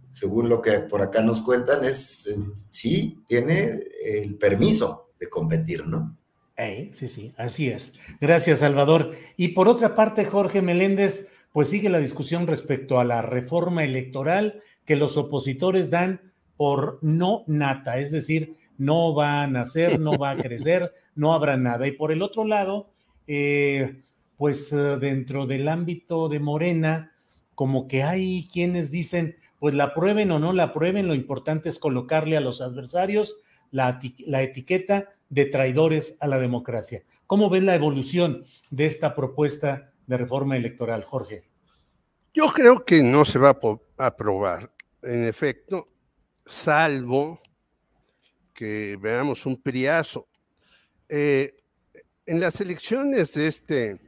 según 0.10 0.50
lo 0.50 0.62
que 0.62 0.80
por 0.82 1.02
acá 1.02 1.22
nos 1.22 1.42
cuentan, 1.42 1.86
es 1.86 2.28
sí, 2.70 3.24
tiene 3.28 3.84
el 4.04 4.38
permiso 4.38 5.12
de 5.20 5.30
competir, 5.30 5.88
¿no? 5.88 6.18
Hey, 6.60 6.90
sí, 6.92 7.08
sí, 7.08 7.34
así 7.38 7.70
es. 7.70 8.00
Gracias, 8.20 8.60
Salvador. 8.60 9.12
Y 9.38 9.50
por 9.50 9.68
otra 9.68 9.94
parte, 9.94 10.26
Jorge 10.26 10.64
Meléndez, 10.64 11.32
pues 11.54 11.70
sigue 11.70 11.88
la 11.88 12.00
discusión 12.00 12.48
respecto 12.48 13.00
a 13.00 13.06
la 13.06 13.22
reforma 13.22 13.84
electoral 13.84 14.60
que 14.84 14.96
los 14.96 15.18
opositores 15.18 15.92
dan 15.92 16.34
por 16.56 16.98
no 17.04 17.44
nata, 17.46 18.00
es 18.00 18.10
decir, 18.10 18.56
no 18.80 19.14
va 19.14 19.44
a 19.44 19.48
nacer, 19.48 20.00
no 20.00 20.18
va 20.18 20.32
a 20.32 20.36
crecer, 20.42 20.94
no 21.14 21.36
habrá 21.36 21.58
nada. 21.58 21.86
Y 21.86 21.92
por 21.92 22.12
el 22.12 22.24
otro 22.24 22.44
lado, 22.44 22.90
eh, 23.28 24.02
pues 24.36 24.74
uh, 24.74 24.98
dentro 25.00 25.46
del 25.46 25.68
ámbito 25.68 26.28
de 26.28 26.40
Morena, 26.40 27.12
como 27.54 27.88
que 27.88 28.02
hay 28.02 28.48
quienes 28.52 28.90
dicen, 28.90 29.36
pues 29.60 29.76
la 29.76 29.94
prueben 29.94 30.32
o 30.32 30.40
no 30.40 30.54
la 30.54 30.74
prueben, 30.74 31.08
lo 31.08 31.14
importante 31.14 31.70
es 31.70 31.78
colocarle 31.78 32.36
a 32.36 32.42
los 32.42 32.62
adversarios 32.62 33.38
la, 33.70 34.00
la 34.26 34.42
etiqueta 34.42 35.10
de 35.30 35.46
traidores 35.46 36.18
a 36.20 36.28
la 36.28 36.40
democracia. 36.40 37.04
¿Cómo 37.26 37.50
ven 37.50 37.66
la 37.66 37.76
evolución 37.76 38.46
de 38.70 38.86
esta 38.86 39.16
propuesta 39.16 39.92
de 40.06 40.18
reforma 40.18 40.56
electoral, 40.56 41.04
Jorge? 41.04 41.44
Yo 42.34 42.48
creo 42.54 42.86
que 42.86 43.02
no 43.02 43.26
se 43.26 43.40
va 43.40 43.58
a 43.98 44.06
aprobar, 44.06 44.72
en 45.02 45.26
efecto, 45.26 45.90
salvo 46.46 47.42
que 48.54 48.98
veamos 49.00 49.46
un 49.46 49.62
priazo. 49.62 50.28
Eh, 51.10 51.56
en 52.26 52.40
las 52.40 52.60
elecciones 52.62 53.34
de 53.34 53.48
este 53.48 54.00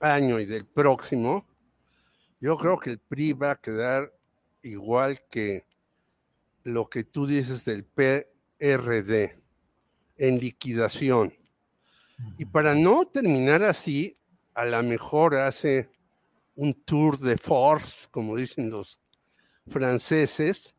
año 0.00 0.38
y 0.40 0.46
del 0.46 0.66
próximo, 0.66 1.46
yo 2.40 2.56
creo 2.56 2.78
que 2.78 2.90
el 2.90 2.98
PRI 2.98 3.32
va 3.34 3.52
a 3.52 3.60
quedar 3.60 4.12
igual 4.62 5.20
que 5.30 5.66
lo 6.62 6.88
que 6.88 7.04
tú 7.04 7.26
dices 7.26 7.64
del 7.64 7.84
PRD, 7.84 9.39
en 10.20 10.38
liquidación. 10.38 11.32
Y 12.36 12.44
para 12.44 12.74
no 12.74 13.06
terminar 13.06 13.62
así, 13.62 14.18
a 14.54 14.66
lo 14.66 14.82
mejor 14.82 15.34
hace 15.36 15.88
un 16.54 16.74
tour 16.84 17.18
de 17.18 17.38
force, 17.38 18.06
como 18.10 18.36
dicen 18.36 18.68
los 18.68 19.00
franceses, 19.66 20.76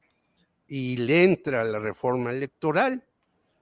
y 0.67 0.97
le 0.97 1.23
entra 1.23 1.61
a 1.61 1.65
la 1.65 1.79
reforma 1.79 2.29
electoral 2.29 3.03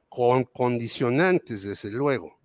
con 0.10 0.44
condicionantes, 0.44 1.64
desde 1.64 1.92
luego. 1.92 2.38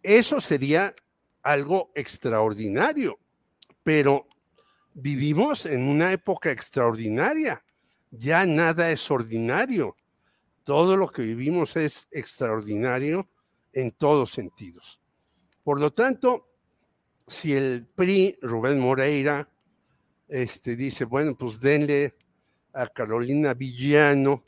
Eso 0.00 0.40
sería 0.40 0.94
algo 1.42 1.90
extraordinario, 1.96 3.18
pero 3.82 4.28
vivimos 4.94 5.66
en 5.66 5.82
una 5.82 6.12
época 6.12 6.52
extraordinaria. 6.52 7.64
Ya 8.12 8.46
nada 8.46 8.92
es 8.92 9.10
ordinario. 9.10 9.96
Todo 10.64 10.96
lo 10.96 11.08
que 11.08 11.22
vivimos 11.22 11.76
es 11.76 12.08
extraordinario 12.10 13.28
en 13.72 13.90
todos 13.90 14.30
sentidos. 14.30 15.00
Por 15.64 15.80
lo 15.80 15.92
tanto, 15.92 16.48
si 17.26 17.54
el 17.54 17.86
PRI, 17.94 18.38
Rubén 18.42 18.78
Moreira, 18.78 19.48
este, 20.28 20.76
dice, 20.76 21.04
bueno, 21.04 21.36
pues 21.36 21.60
denle 21.60 22.14
a 22.72 22.86
Carolina 22.86 23.54
Villano, 23.54 24.44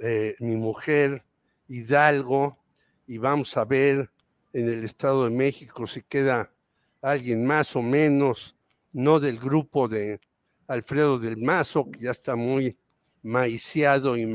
eh, 0.00 0.36
mi 0.40 0.56
mujer, 0.56 1.24
Hidalgo, 1.68 2.58
y 3.06 3.18
vamos 3.18 3.56
a 3.56 3.64
ver 3.64 4.10
en 4.52 4.68
el 4.68 4.84
Estado 4.84 5.24
de 5.24 5.30
México 5.30 5.86
si 5.86 6.02
queda 6.02 6.52
alguien 7.00 7.44
más 7.44 7.74
o 7.74 7.82
menos, 7.82 8.56
no 8.92 9.18
del 9.18 9.38
grupo 9.38 9.88
de 9.88 10.20
Alfredo 10.66 11.18
del 11.18 11.36
Mazo, 11.36 11.90
que 11.90 12.00
ya 12.00 12.10
está 12.10 12.36
muy 12.36 12.78
maiciado 13.22 14.16
y 14.16 14.26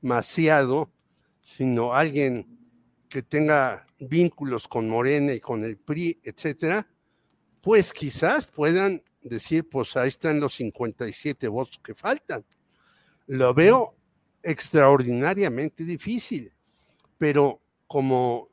maciado, 0.00 0.92
sino 1.40 1.94
alguien 1.94 2.58
que 3.08 3.22
tenga 3.22 3.86
vínculos 3.98 4.68
con 4.68 4.88
Morena 4.88 5.34
y 5.34 5.40
con 5.40 5.64
el 5.64 5.76
PRI, 5.76 6.20
etcétera, 6.22 6.88
pues 7.60 7.92
quizás 7.92 8.46
puedan 8.46 9.02
decir, 9.20 9.68
pues 9.68 9.96
ahí 9.96 10.08
están 10.08 10.40
los 10.40 10.54
57 10.54 11.48
votos 11.48 11.80
que 11.82 11.94
faltan. 11.94 12.44
Lo 13.26 13.52
veo 13.52 13.96
extraordinariamente 14.42 15.84
difícil, 15.84 16.52
pero 17.18 17.60
como 17.86 18.48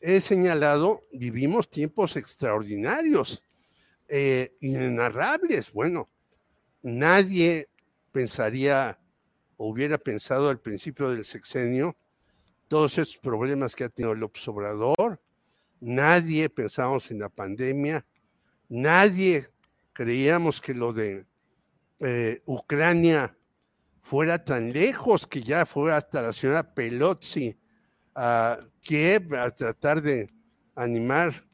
he 0.00 0.20
señalado, 0.20 1.06
vivimos 1.12 1.70
tiempos 1.70 2.16
extraordinarios, 2.16 3.44
eh, 4.08 4.56
inenarrables. 4.60 5.72
Bueno, 5.72 6.10
nadie 6.82 7.68
pensaría 8.10 8.98
hubiera 9.68 9.98
pensado 9.98 10.48
al 10.48 10.60
principio 10.60 11.10
del 11.10 11.24
sexenio 11.24 11.96
todos 12.68 12.98
esos 12.98 13.18
problemas 13.18 13.76
que 13.76 13.84
ha 13.84 13.88
tenido 13.88 14.12
el 14.12 14.22
Obrador. 14.22 15.20
Nadie 15.80 16.48
pensábamos 16.48 17.10
en 17.10 17.18
la 17.18 17.28
pandemia, 17.28 18.04
nadie 18.68 19.48
creíamos 19.92 20.60
que 20.60 20.74
lo 20.74 20.92
de 20.92 21.26
eh, 22.00 22.42
Ucrania 22.46 23.36
fuera 24.00 24.44
tan 24.44 24.72
lejos 24.72 25.26
que 25.26 25.42
ya 25.42 25.64
fue 25.66 25.92
hasta 25.92 26.22
la 26.22 26.32
señora 26.32 26.74
Pelosi 26.74 27.56
a 28.14 28.58
Kiev 28.80 29.34
a 29.34 29.50
tratar 29.50 30.02
de 30.02 30.28
animar 30.74 31.44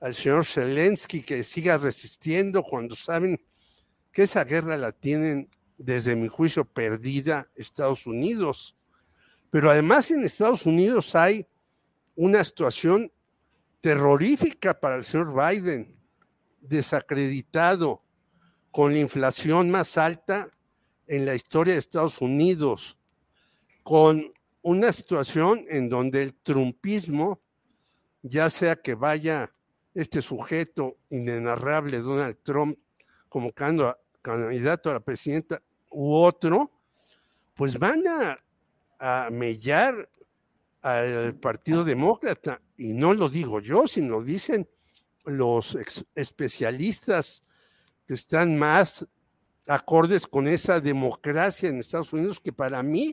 al 0.00 0.14
señor 0.14 0.44
Zelensky 0.44 1.22
que 1.22 1.44
siga 1.44 1.78
resistiendo 1.78 2.62
cuando 2.62 2.96
saben 2.96 3.40
que 4.10 4.24
esa 4.24 4.44
guerra 4.44 4.76
la 4.76 4.92
tienen, 4.92 5.48
desde 5.84 6.16
mi 6.16 6.28
juicio, 6.28 6.64
perdida 6.64 7.50
Estados 7.54 8.06
Unidos. 8.06 8.76
Pero 9.50 9.70
además 9.70 10.10
en 10.10 10.24
Estados 10.24 10.66
Unidos 10.66 11.14
hay 11.14 11.46
una 12.14 12.42
situación 12.44 13.12
terrorífica 13.80 14.78
para 14.78 14.96
el 14.96 15.04
señor 15.04 15.34
Biden, 15.34 15.96
desacreditado, 16.60 18.02
con 18.70 18.94
la 18.94 19.00
inflación 19.00 19.70
más 19.70 19.98
alta 19.98 20.50
en 21.06 21.26
la 21.26 21.34
historia 21.34 21.74
de 21.74 21.80
Estados 21.80 22.20
Unidos, 22.20 22.96
con 23.82 24.32
una 24.62 24.92
situación 24.92 25.66
en 25.68 25.88
donde 25.88 26.22
el 26.22 26.34
trumpismo, 26.34 27.42
ya 28.22 28.48
sea 28.48 28.76
que 28.76 28.94
vaya 28.94 29.52
este 29.94 30.22
sujeto 30.22 30.96
inenarrable, 31.10 31.98
Donald 31.98 32.38
Trump, 32.42 32.78
como 33.28 33.52
candidato 33.52 34.90
a 34.90 34.94
la 34.94 35.00
presidenta 35.00 35.62
u 35.92 36.14
otro, 36.14 36.70
pues 37.54 37.78
van 37.78 38.06
a, 38.06 38.38
a 38.98 39.30
mellar 39.30 40.08
al 40.82 41.34
Partido 41.34 41.84
Demócrata. 41.84 42.60
Y 42.76 42.92
no 42.92 43.14
lo 43.14 43.28
digo 43.28 43.60
yo, 43.60 43.86
sino 43.86 44.18
lo 44.18 44.22
dicen 44.22 44.68
los 45.24 45.78
especialistas 46.14 47.42
que 48.06 48.14
están 48.14 48.56
más 48.56 49.06
acordes 49.66 50.26
con 50.26 50.48
esa 50.48 50.80
democracia 50.80 51.68
en 51.68 51.78
Estados 51.78 52.12
Unidos 52.12 52.40
que 52.40 52.52
para 52.52 52.82
mí 52.82 53.12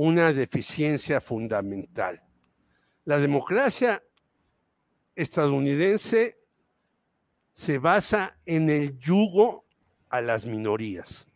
una 0.00 0.32
deficiencia 0.32 1.20
fundamental. 1.20 2.22
La 3.04 3.18
democracia 3.18 4.00
estadounidense 5.16 6.38
se 7.52 7.78
basa 7.78 8.38
en 8.46 8.70
el 8.70 8.96
yugo 8.96 9.66
a 10.08 10.20
las 10.20 10.46
minorías, 10.46 11.26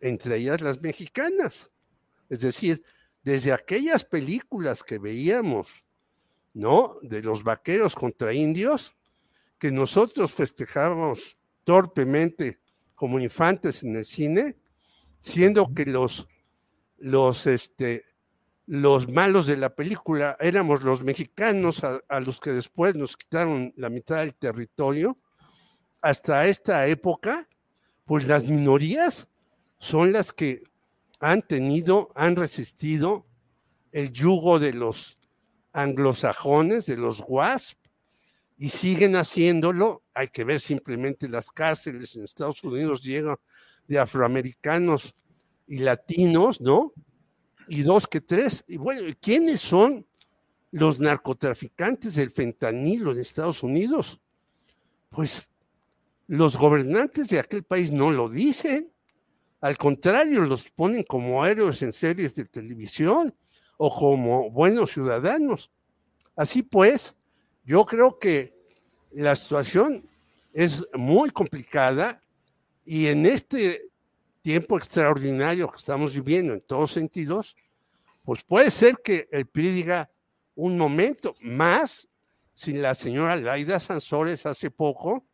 entre 0.00 0.38
ellas 0.38 0.60
las 0.60 0.82
mexicanas. 0.82 1.70
Es 2.28 2.40
decir, 2.40 2.82
desde 3.22 3.52
aquellas 3.52 4.04
películas 4.04 4.82
que 4.82 4.98
veíamos, 4.98 5.84
¿no? 6.52 6.96
De 7.02 7.22
los 7.22 7.44
vaqueros 7.44 7.94
contra 7.94 8.34
indios, 8.34 8.92
que 9.56 9.70
nosotros 9.70 10.32
festejábamos 10.32 11.38
torpemente 11.62 12.58
como 12.96 13.20
infantes 13.20 13.84
en 13.84 13.94
el 13.94 14.04
cine, 14.04 14.56
siendo 15.20 15.72
que 15.72 15.86
los 15.86 16.26
los, 17.00 17.46
este, 17.46 18.04
los 18.66 19.08
malos 19.08 19.46
de 19.46 19.56
la 19.56 19.74
película 19.74 20.36
éramos 20.38 20.82
los 20.82 21.02
mexicanos 21.02 21.82
a, 21.82 22.20
los 22.20 22.38
que 22.38 22.52
después 22.52 22.94
nos 22.94 23.16
quitaron 23.16 23.72
la 23.76 23.88
mitad 23.88 24.18
del 24.18 24.34
territorio. 24.34 25.18
Hasta 26.00 26.46
esta 26.46 26.86
época, 26.86 27.48
pues 28.04 28.28
las 28.28 28.44
minorías 28.44 29.28
son 29.78 30.12
las 30.12 30.32
que 30.32 30.62
han 31.18 31.42
tenido, 31.42 32.10
han 32.14 32.36
resistido 32.36 33.26
el 33.92 34.12
yugo 34.12 34.58
de 34.58 34.72
los 34.72 35.18
anglosajones, 35.72 36.86
de 36.86 36.96
los 36.96 37.24
WASP, 37.26 37.78
y 38.56 38.68
siguen 38.68 39.16
haciendo 39.16 39.72
lo 39.72 40.02
Hay 40.12 40.28
que 40.28 40.44
ver 40.44 40.60
simplemente 40.60 41.28
las 41.28 41.50
cárceles 41.50 42.14
en 42.16 42.24
Estados 42.24 42.62
Unidos 42.62 43.02
llegan 43.02 43.36
de 43.88 43.98
afroamericanos 43.98 45.14
y 45.70 45.78
latinos, 45.78 46.60
¿no? 46.60 46.92
Y 47.68 47.82
dos 47.82 48.08
que 48.08 48.20
tres. 48.20 48.64
Y 48.66 48.76
bueno, 48.76 49.02
¿quiénes 49.22 49.60
son 49.60 50.04
los 50.72 50.98
narcotraficantes 50.98 52.16
del 52.16 52.30
fentanilo 52.30 53.12
en 53.12 53.20
Estados 53.20 53.62
Unidos? 53.62 54.20
Pues 55.10 55.48
los 56.26 56.56
gobernantes 56.56 57.28
de 57.28 57.38
aquel 57.38 57.62
país 57.62 57.92
no 57.92 58.10
lo 58.10 58.28
dicen. 58.28 58.90
Al 59.60 59.78
contrario, 59.78 60.42
los 60.42 60.68
ponen 60.70 61.04
como 61.04 61.46
héroes 61.46 61.82
en 61.82 61.92
series 61.92 62.34
de 62.34 62.46
televisión 62.46 63.32
o 63.76 63.94
como 63.94 64.50
buenos 64.50 64.90
ciudadanos. 64.90 65.70
Así 66.34 66.64
pues, 66.64 67.14
yo 67.64 67.84
creo 67.84 68.18
que 68.18 68.58
la 69.12 69.36
situación 69.36 70.04
es 70.52 70.84
muy 70.94 71.30
complicada 71.30 72.20
y 72.84 73.06
en 73.06 73.24
este 73.24 73.89
tiempo 74.40 74.76
extraordinario 74.76 75.70
que 75.70 75.76
estamos 75.76 76.14
viviendo 76.14 76.54
en 76.54 76.60
todos 76.60 76.92
sentidos, 76.92 77.56
pues 78.24 78.42
puede 78.42 78.70
ser 78.70 78.96
que 79.02 79.28
el 79.30 79.46
PRI 79.46 79.70
diga 79.70 80.10
un 80.54 80.76
momento 80.76 81.34
más, 81.42 82.08
si 82.54 82.74
la 82.74 82.94
señora 82.94 83.36
Laida 83.36 83.80
Sansores 83.80 84.44
hace 84.46 84.70
poco 84.70 85.24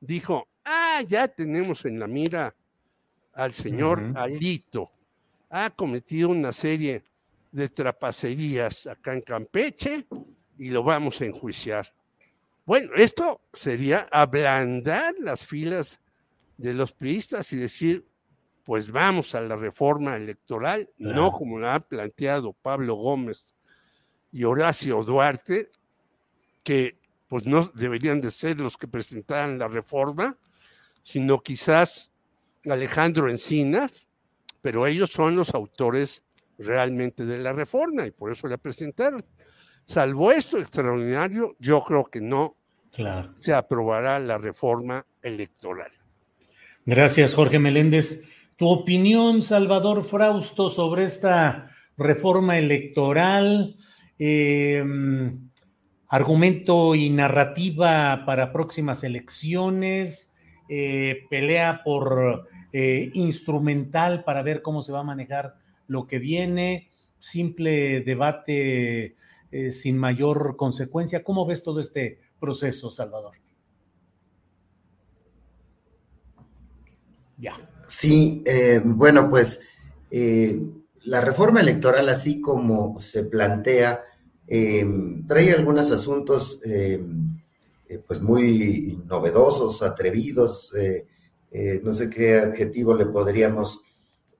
dijo, 0.00 0.48
ah, 0.64 1.02
ya 1.06 1.28
tenemos 1.28 1.84
en 1.84 1.98
la 1.98 2.06
mira 2.06 2.54
al 3.32 3.52
señor 3.52 4.12
Alito, 4.14 4.90
ha 5.50 5.70
cometido 5.70 6.30
una 6.30 6.52
serie 6.52 7.02
de 7.52 7.68
trapacerías 7.68 8.86
acá 8.86 9.12
en 9.12 9.22
Campeche 9.22 10.06
y 10.58 10.70
lo 10.70 10.82
vamos 10.82 11.20
a 11.20 11.24
enjuiciar. 11.24 11.92
Bueno, 12.64 12.92
esto 12.96 13.42
sería 13.52 14.08
ablandar 14.10 15.14
las 15.20 15.46
filas 15.46 16.00
de 16.56 16.74
los 16.74 16.92
priistas 16.92 17.52
y 17.52 17.56
decir, 17.56 18.06
pues 18.66 18.90
vamos 18.90 19.36
a 19.36 19.40
la 19.40 19.54
reforma 19.54 20.16
electoral, 20.16 20.90
no 20.98 21.30
como 21.30 21.60
la 21.60 21.76
ha 21.76 21.80
planteado 21.80 22.52
Pablo 22.52 22.96
Gómez 22.96 23.54
y 24.32 24.42
Horacio 24.42 25.04
Duarte, 25.04 25.70
que 26.64 26.98
pues 27.28 27.46
no 27.46 27.70
deberían 27.74 28.20
de 28.20 28.32
ser 28.32 28.60
los 28.60 28.76
que 28.76 28.88
presentaran 28.88 29.56
la 29.56 29.68
reforma, 29.68 30.36
sino 31.04 31.40
quizás 31.40 32.10
Alejandro 32.64 33.30
Encinas, 33.30 34.08
pero 34.60 34.84
ellos 34.88 35.12
son 35.12 35.36
los 35.36 35.54
autores 35.54 36.24
realmente 36.58 37.24
de 37.24 37.38
la 37.38 37.52
reforma 37.52 38.04
y 38.04 38.10
por 38.10 38.32
eso 38.32 38.48
la 38.48 38.58
presentaron. 38.58 39.24
Salvo 39.84 40.32
esto 40.32 40.58
extraordinario, 40.58 41.54
yo 41.60 41.84
creo 41.84 42.04
que 42.04 42.20
no 42.20 42.56
se 43.36 43.54
aprobará 43.54 44.18
la 44.18 44.38
reforma 44.38 45.06
electoral. 45.22 45.92
Gracias, 46.84 47.32
Jorge 47.32 47.60
Meléndez. 47.60 48.24
Tu 48.56 48.66
opinión, 48.66 49.42
Salvador 49.42 50.02
Frausto, 50.02 50.70
sobre 50.70 51.04
esta 51.04 51.70
reforma 51.98 52.56
electoral, 52.56 53.76
em, 54.18 55.50
argumento 56.08 56.94
y 56.94 57.10
narrativa 57.10 58.24
para 58.24 58.52
próximas 58.52 59.04
elecciones, 59.04 60.34
eh, 60.70 61.24
pelea 61.28 61.82
por 61.84 62.48
eh, 62.72 63.10
instrumental 63.12 64.24
para 64.24 64.42
ver 64.42 64.62
cómo 64.62 64.80
se 64.80 64.92
va 64.92 65.00
a 65.00 65.04
manejar 65.04 65.56
lo 65.86 66.06
que 66.06 66.18
viene, 66.18 66.88
simple 67.18 68.00
debate 68.00 69.16
eh, 69.50 69.72
sin 69.72 69.98
mayor 69.98 70.56
consecuencia. 70.56 71.22
¿Cómo 71.22 71.44
ves 71.44 71.62
todo 71.62 71.80
este 71.80 72.20
proceso, 72.40 72.90
Salvador? 72.90 73.36
Ya. 77.38 77.54
Sí, 77.86 78.42
eh, 78.44 78.80
bueno, 78.84 79.28
pues 79.28 79.60
eh, 80.10 80.60
la 81.04 81.20
reforma 81.20 81.60
electoral, 81.60 82.08
así 82.08 82.40
como 82.40 83.00
se 83.00 83.24
plantea, 83.24 84.04
em, 84.46 85.26
trae 85.26 85.52
algunos 85.52 85.90
asuntos 85.90 86.60
em, 86.64 87.40
eh, 87.88 88.02
pues 88.06 88.20
muy 88.20 89.02
novedosos, 89.06 89.82
atrevidos, 89.82 90.72
no 91.82 91.92
sé 91.92 92.10
qué 92.10 92.36
adjetivo 92.36 92.94
le 92.94 93.06
podríamos 93.06 93.80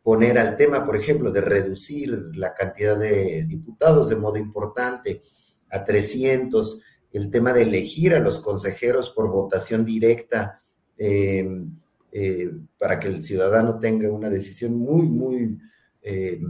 poner 0.03 0.39
al 0.39 0.57
tema, 0.57 0.85
por 0.85 0.97
ejemplo, 0.97 1.31
de 1.31 1.41
reducir 1.41 2.31
la 2.35 2.53
cantidad 2.53 2.99
de 2.99 3.45
diputados 3.47 4.09
de 4.11 4.17
modo 4.17 4.37
importante 4.37 5.23
a 5.71 5.85
300, 5.85 6.81
el 7.13 7.31
tema 7.31 7.53
de 7.53 7.63
elegir 7.63 8.15
a 8.15 8.21
los 8.21 8.39
consejeros 8.39 9.11
por 9.11 9.31
votación 9.31 9.85
directa. 9.85 10.61
Eh, 10.99 12.51
para 12.79 12.99
que 12.99 13.09
el 13.09 13.23
ciudadano 13.23 13.79
tenga 13.79 14.11
una 14.11 14.29
decisión 14.29 14.77
muy, 14.77 15.09
muy 15.09 15.59
eh, 16.03 16.41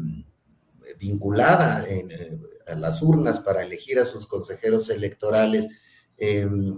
vinculada 0.98 1.84
eh, 1.88 2.38
a 2.66 2.74
las 2.74 3.02
urnas 3.02 3.40
para 3.40 3.62
elegir 3.62 3.98
a 3.98 4.04
sus 4.04 4.26
consejeros 4.26 4.90
electorales, 4.90 5.68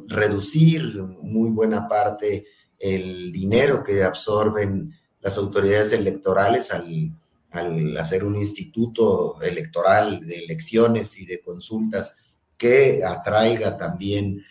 reducir 0.08 1.00
muy 1.00 1.50
buena 1.50 1.86
parte 1.86 2.46
el 2.76 3.30
dinero 3.30 3.84
que 3.84 4.02
absorben 4.02 4.92
las 5.20 5.38
autoridades 5.38 5.92
electorales 5.92 6.72
al, 6.72 7.12
al 7.52 7.96
hacer 7.98 8.24
un 8.24 8.34
instituto 8.34 9.40
electoral 9.40 10.26
de 10.26 10.40
elecciones 10.40 11.16
y 11.20 11.24
de 11.24 11.40
consultas 11.40 12.16
que 12.56 13.04
atraiga 13.04 13.76
también 13.78 14.42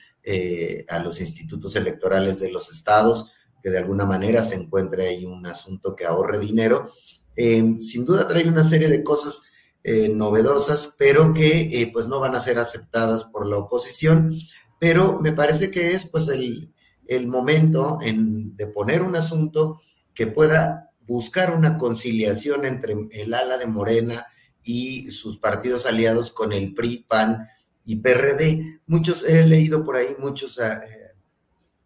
a 0.87 0.99
los 0.99 1.19
institutos 1.19 1.75
electorales 1.75 2.39
de 2.39 2.49
los 2.49 2.71
estados 2.71 3.33
que 3.61 3.69
de 3.69 3.77
alguna 3.77 4.05
manera 4.05 4.43
se 4.43 4.55
encuentre 4.55 5.07
ahí 5.07 5.25
un 5.25 5.45
asunto 5.45 5.95
que 5.95 6.05
ahorre 6.05 6.39
dinero. 6.39 6.91
Eh, 7.35 7.75
sin 7.79 8.05
duda 8.05 8.27
trae 8.27 8.47
una 8.47 8.63
serie 8.63 8.89
de 8.89 9.03
cosas 9.03 9.41
eh, 9.83 10.09
novedosas, 10.09 10.95
pero 10.97 11.33
que 11.33 11.81
eh, 11.81 11.89
pues 11.91 12.07
no 12.07 12.19
van 12.19 12.35
a 12.35 12.41
ser 12.41 12.59
aceptadas 12.59 13.23
por 13.25 13.47
la 13.47 13.57
oposición. 13.57 14.33
Pero 14.79 15.19
me 15.19 15.31
parece 15.31 15.71
que 15.71 15.91
es 15.91 16.05
pues 16.05 16.27
el, 16.27 16.73
el 17.07 17.27
momento 17.27 17.99
en, 18.01 18.55
de 18.55 18.67
poner 18.67 19.01
un 19.01 19.15
asunto 19.15 19.81
que 20.13 20.27
pueda 20.27 20.91
buscar 21.01 21.55
una 21.55 21.77
conciliación 21.77 22.65
entre 22.65 22.95
el 23.11 23.33
ala 23.33 23.57
de 23.57 23.65
Morena 23.65 24.27
y 24.63 25.09
sus 25.11 25.37
partidos 25.37 25.85
aliados 25.85 26.31
con 26.31 26.51
el 26.51 26.73
PRI, 26.73 27.05
PAN 27.07 27.47
y 27.85 27.95
PRD. 27.97 28.81
Muchos, 28.87 29.23
he 29.23 29.45
leído 29.45 29.85
por 29.85 29.95
ahí 29.95 30.15
muchos 30.19 30.59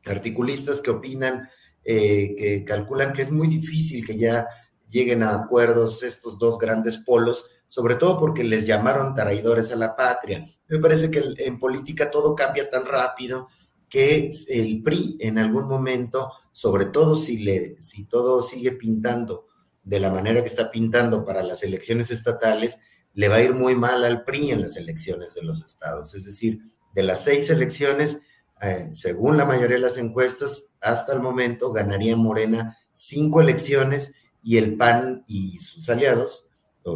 articulistas 0.05 0.81
que 0.81 0.89
opinan 0.89 1.47
eh, 1.83 2.35
que 2.37 2.63
calculan 2.65 3.13
que 3.13 3.23
es 3.23 3.31
muy 3.31 3.47
difícil 3.47 4.05
que 4.05 4.17
ya 4.17 4.47
lleguen 4.89 5.23
a 5.23 5.33
acuerdos 5.33 6.03
estos 6.03 6.37
dos 6.37 6.57
grandes 6.59 6.97
polos, 6.97 7.45
sobre 7.67 7.95
todo 7.95 8.19
porque 8.19 8.43
les 8.43 8.67
llamaron 8.67 9.15
traidores 9.15 9.71
a 9.71 9.75
la 9.77 9.95
patria. 9.95 10.45
Me 10.67 10.79
parece 10.79 11.09
que 11.09 11.23
en 11.37 11.59
política 11.59 12.11
todo 12.11 12.35
cambia 12.35 12.69
tan 12.69 12.85
rápido 12.85 13.47
que 13.89 14.29
el 14.49 14.83
PRI 14.83 15.17
en 15.19 15.37
algún 15.37 15.67
momento, 15.67 16.31
sobre 16.51 16.85
todo 16.85 17.15
si, 17.15 17.39
le, 17.39 17.75
si 17.81 18.05
todo 18.05 18.41
sigue 18.41 18.71
pintando 18.73 19.47
de 19.83 19.99
la 19.99 20.11
manera 20.11 20.41
que 20.41 20.47
está 20.47 20.69
pintando 20.69 21.25
para 21.25 21.41
las 21.43 21.63
elecciones 21.63 22.11
estatales, 22.11 22.79
le 23.13 23.27
va 23.27 23.35
a 23.35 23.43
ir 23.43 23.53
muy 23.53 23.75
mal 23.75 24.03
al 24.03 24.23
PRI 24.23 24.51
en 24.51 24.61
las 24.61 24.77
elecciones 24.77 25.33
de 25.33 25.43
los 25.43 25.61
estados. 25.61 26.13
Es 26.13 26.25
decir, 26.25 26.59
de 26.93 27.03
las 27.03 27.23
seis 27.23 27.49
elecciones, 27.49 28.19
eh, 28.61 28.89
según 28.91 29.37
la 29.37 29.45
mayoría 29.45 29.77
de 29.77 29.81
las 29.81 29.97
encuestas, 29.97 30.67
hasta 30.79 31.13
el 31.13 31.19
momento 31.19 31.71
ganaría 31.71 32.15
Morena 32.15 32.77
cinco 32.91 33.41
elecciones 33.41 34.11
y 34.43 34.57
el 34.57 34.77
PAN 34.77 35.23
y 35.27 35.57
sus 35.57 35.89
aliados, 35.89 36.47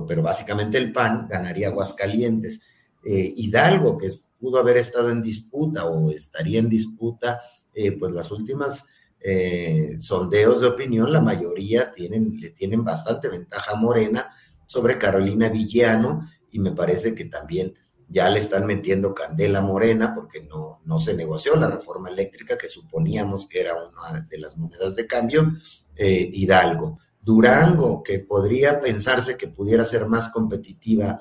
pero 0.08 0.22
básicamente 0.22 0.78
el 0.78 0.92
PAN 0.92 1.28
ganaría 1.28 1.70
Aguascalientes. 1.70 2.60
Eh, 3.04 3.34
Hidalgo, 3.36 3.98
que 3.98 4.10
pudo 4.40 4.60
haber 4.60 4.78
estado 4.78 5.10
en 5.10 5.22
disputa 5.22 5.86
o 5.86 6.12
estaría 6.12 6.60
en 6.60 6.70
disputa, 6.70 7.40
eh, 7.74 7.92
pues 7.94 8.12
las 8.12 8.32
últimas 8.32 8.86
sondeos 10.02 10.62
de 10.62 10.68
opinión, 10.68 11.12
la 11.12 11.20
mayoría 11.20 11.92
tienen, 11.92 12.40
le 12.40 12.52
tienen 12.52 12.84
bastante 12.84 13.28
ventaja 13.28 13.72
a 13.72 13.76
Morena 13.76 14.30
sobre 14.68 15.00
Carolina 15.00 15.50
Villano 15.50 16.30
y 16.52 16.60
me 16.60 16.74
parece 16.74 17.16
que 17.16 17.26
también 17.26 17.74
ya 18.08 18.30
le 18.30 18.40
están 18.40 18.66
metiendo 18.66 19.14
candela 19.14 19.62
morena 19.62 20.14
porque 20.14 20.44
no, 20.44 20.82
no 20.86 21.00
se 21.00 21.14
negoció 21.14 21.56
la 21.56 21.68
reforma 21.68 22.10
eléctrica 22.10 22.58
que 22.58 22.68
suponíamos 22.68 23.48
que 23.48 23.62
era 23.62 23.74
una 23.76 24.22
de 24.22 24.38
las 24.38 24.58
monedas 24.58 24.96
de 24.96 25.08
cambio, 25.08 25.52
eh, 25.96 26.30
Hidalgo. 26.34 27.00
Durango, 27.22 28.04
que 28.04 28.20
podría 28.20 28.80
pensarse 28.80 29.36
que 29.36 29.48
pudiera 29.48 29.84
ser 29.84 30.06
más 30.06 30.30
competitiva 30.30 31.20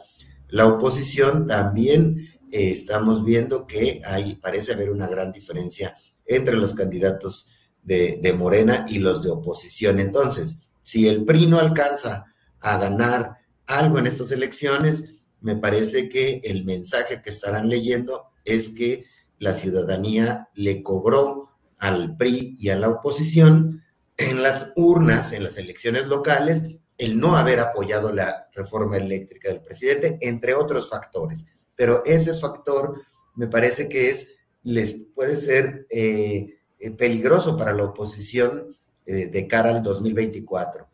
la 0.48 0.66
oposición, 0.66 1.46
también 1.46 2.28
eh, 2.52 2.70
estamos 2.70 3.24
viendo 3.24 3.66
que 3.66 4.02
hay, 4.04 4.34
parece 4.34 4.74
haber 4.74 4.90
una 4.90 5.06
gran 5.06 5.32
diferencia 5.32 5.96
entre 6.26 6.56
los 6.56 6.74
candidatos 6.74 7.50
de, 7.82 8.18
de 8.22 8.32
Morena 8.34 8.84
y 8.88 8.98
los 8.98 9.22
de 9.22 9.30
oposición. 9.30 9.98
Entonces, 9.98 10.58
si 10.82 11.08
el 11.08 11.24
PRI 11.24 11.46
no 11.46 11.58
alcanza 11.58 12.26
a 12.60 12.78
ganar 12.78 13.38
algo 13.66 13.98
en 13.98 14.06
estas 14.06 14.30
elecciones, 14.30 15.04
me 15.44 15.56
parece 15.56 16.08
que 16.08 16.40
el 16.42 16.64
mensaje 16.64 17.20
que 17.20 17.28
estarán 17.28 17.68
leyendo 17.68 18.30
es 18.46 18.70
que 18.70 19.04
la 19.38 19.52
ciudadanía 19.52 20.48
le 20.54 20.82
cobró 20.82 21.50
al 21.76 22.16
PRI 22.16 22.56
y 22.58 22.70
a 22.70 22.78
la 22.78 22.88
oposición 22.88 23.82
en 24.16 24.42
las 24.42 24.72
urnas, 24.74 25.32
en 25.32 25.44
las 25.44 25.58
elecciones 25.58 26.06
locales, 26.06 26.62
el 26.96 27.20
no 27.20 27.36
haber 27.36 27.60
apoyado 27.60 28.10
la 28.10 28.48
reforma 28.54 28.96
eléctrica 28.96 29.50
del 29.50 29.60
presidente, 29.60 30.16
entre 30.22 30.54
otros 30.54 30.88
factores. 30.88 31.44
Pero 31.76 32.02
ese 32.06 32.32
factor 32.38 33.02
me 33.34 33.46
parece 33.46 33.86
que 33.86 34.08
es, 34.08 34.28
les 34.62 34.94
puede 35.14 35.36
ser 35.36 35.86
eh, 35.90 36.56
eh, 36.78 36.90
peligroso 36.92 37.58
para 37.58 37.74
la 37.74 37.84
oposición 37.84 38.74
eh, 39.04 39.26
de 39.26 39.46
cara 39.46 39.72
al 39.72 39.82
2024. 39.82 40.88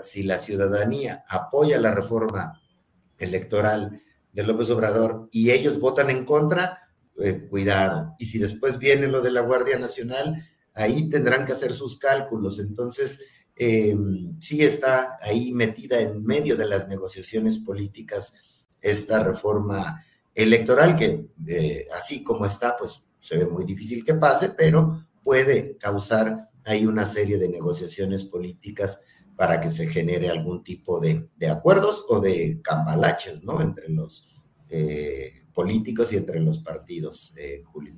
si 0.00 0.22
la 0.22 0.38
ciudadanía 0.38 1.24
apoya 1.28 1.78
la 1.78 1.90
reforma 1.90 2.61
electoral 3.22 4.02
de 4.32 4.42
López 4.42 4.70
Obrador 4.70 5.28
y 5.32 5.50
ellos 5.50 5.78
votan 5.78 6.10
en 6.10 6.24
contra, 6.24 6.78
cuidado. 7.48 8.14
Y 8.18 8.26
si 8.26 8.38
después 8.38 8.78
viene 8.78 9.06
lo 9.06 9.20
de 9.20 9.30
la 9.30 9.42
Guardia 9.42 9.78
Nacional, 9.78 10.42
ahí 10.74 11.08
tendrán 11.08 11.44
que 11.44 11.52
hacer 11.52 11.72
sus 11.72 11.98
cálculos. 11.98 12.58
Entonces, 12.58 13.20
eh, 13.54 13.96
sí 14.38 14.64
está 14.64 15.18
ahí 15.20 15.52
metida 15.52 16.00
en 16.00 16.24
medio 16.24 16.56
de 16.56 16.66
las 16.66 16.88
negociaciones 16.88 17.58
políticas 17.58 18.32
esta 18.80 19.22
reforma 19.22 20.04
electoral 20.34 20.96
que 20.96 21.28
eh, 21.46 21.86
así 21.94 22.24
como 22.24 22.46
está, 22.46 22.76
pues 22.76 23.04
se 23.18 23.36
ve 23.36 23.46
muy 23.46 23.64
difícil 23.64 24.04
que 24.04 24.14
pase, 24.14 24.50
pero 24.50 25.06
puede 25.22 25.76
causar 25.76 26.50
ahí 26.64 26.86
una 26.86 27.06
serie 27.06 27.38
de 27.38 27.48
negociaciones 27.48 28.24
políticas 28.24 29.02
para 29.36 29.60
que 29.60 29.70
se 29.70 29.86
genere 29.86 30.28
algún 30.28 30.62
tipo 30.62 31.00
de, 31.00 31.28
acuerdos 31.50 32.04
o 32.08 32.20
de 32.20 32.60
cambalaches, 32.62 33.42
¿no? 33.44 33.60
Entre 33.60 33.88
los 33.88 34.28
eh, 34.68 35.44
políticos 35.52 36.12
y 36.12 36.16
entre 36.16 36.40
los 36.40 36.58
partidos, 36.58 37.34
Julio. 37.64 37.94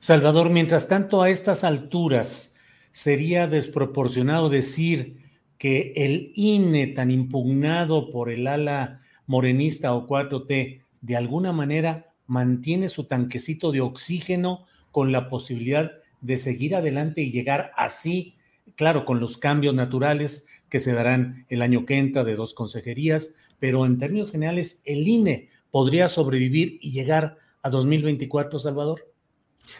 Salvador, 0.00 0.50
mientras 0.50 0.88
tanto, 0.88 1.22
a 1.22 1.30
estas 1.30 1.62
alturas, 1.62 2.56
sería 2.90 3.46
desproporcionado 3.46 4.48
decir 4.48 5.20
que 5.58 5.92
el 5.94 6.32
INE 6.34 6.86
tan 6.88 7.10
impugnado 7.10 8.10
por 8.10 8.30
el 8.30 8.46
ala 8.46 9.02
morenista 9.26 9.94
o 9.94 10.06
4T 10.08 10.80
de 11.02 11.16
alguna 11.16 11.52
manera 11.52 12.14
mantiene 12.26 12.88
su 12.88 13.04
tanquecito 13.04 13.72
de 13.72 13.82
oxígeno 13.82 14.66
con 14.90 15.12
la 15.12 15.28
posibilidad 15.28 15.92
de 16.20 16.38
seguir 16.38 16.74
adelante 16.74 17.22
y 17.22 17.30
llegar 17.30 17.72
así, 17.76 18.36
claro, 18.80 19.04
con 19.04 19.20
los 19.20 19.36
cambios 19.36 19.74
naturales 19.74 20.46
que 20.70 20.80
se 20.80 20.94
darán 20.94 21.44
el 21.50 21.60
año 21.60 21.84
que 21.84 21.98
entra 21.98 22.24
de 22.24 22.34
dos 22.34 22.54
consejerías, 22.54 23.34
pero 23.58 23.84
en 23.84 23.98
términos 23.98 24.32
generales, 24.32 24.80
el 24.86 25.06
INE 25.06 25.50
podría 25.70 26.08
sobrevivir 26.08 26.78
y 26.80 26.90
llegar 26.90 27.36
a 27.60 27.68
2024, 27.68 28.58
Salvador. 28.58 29.06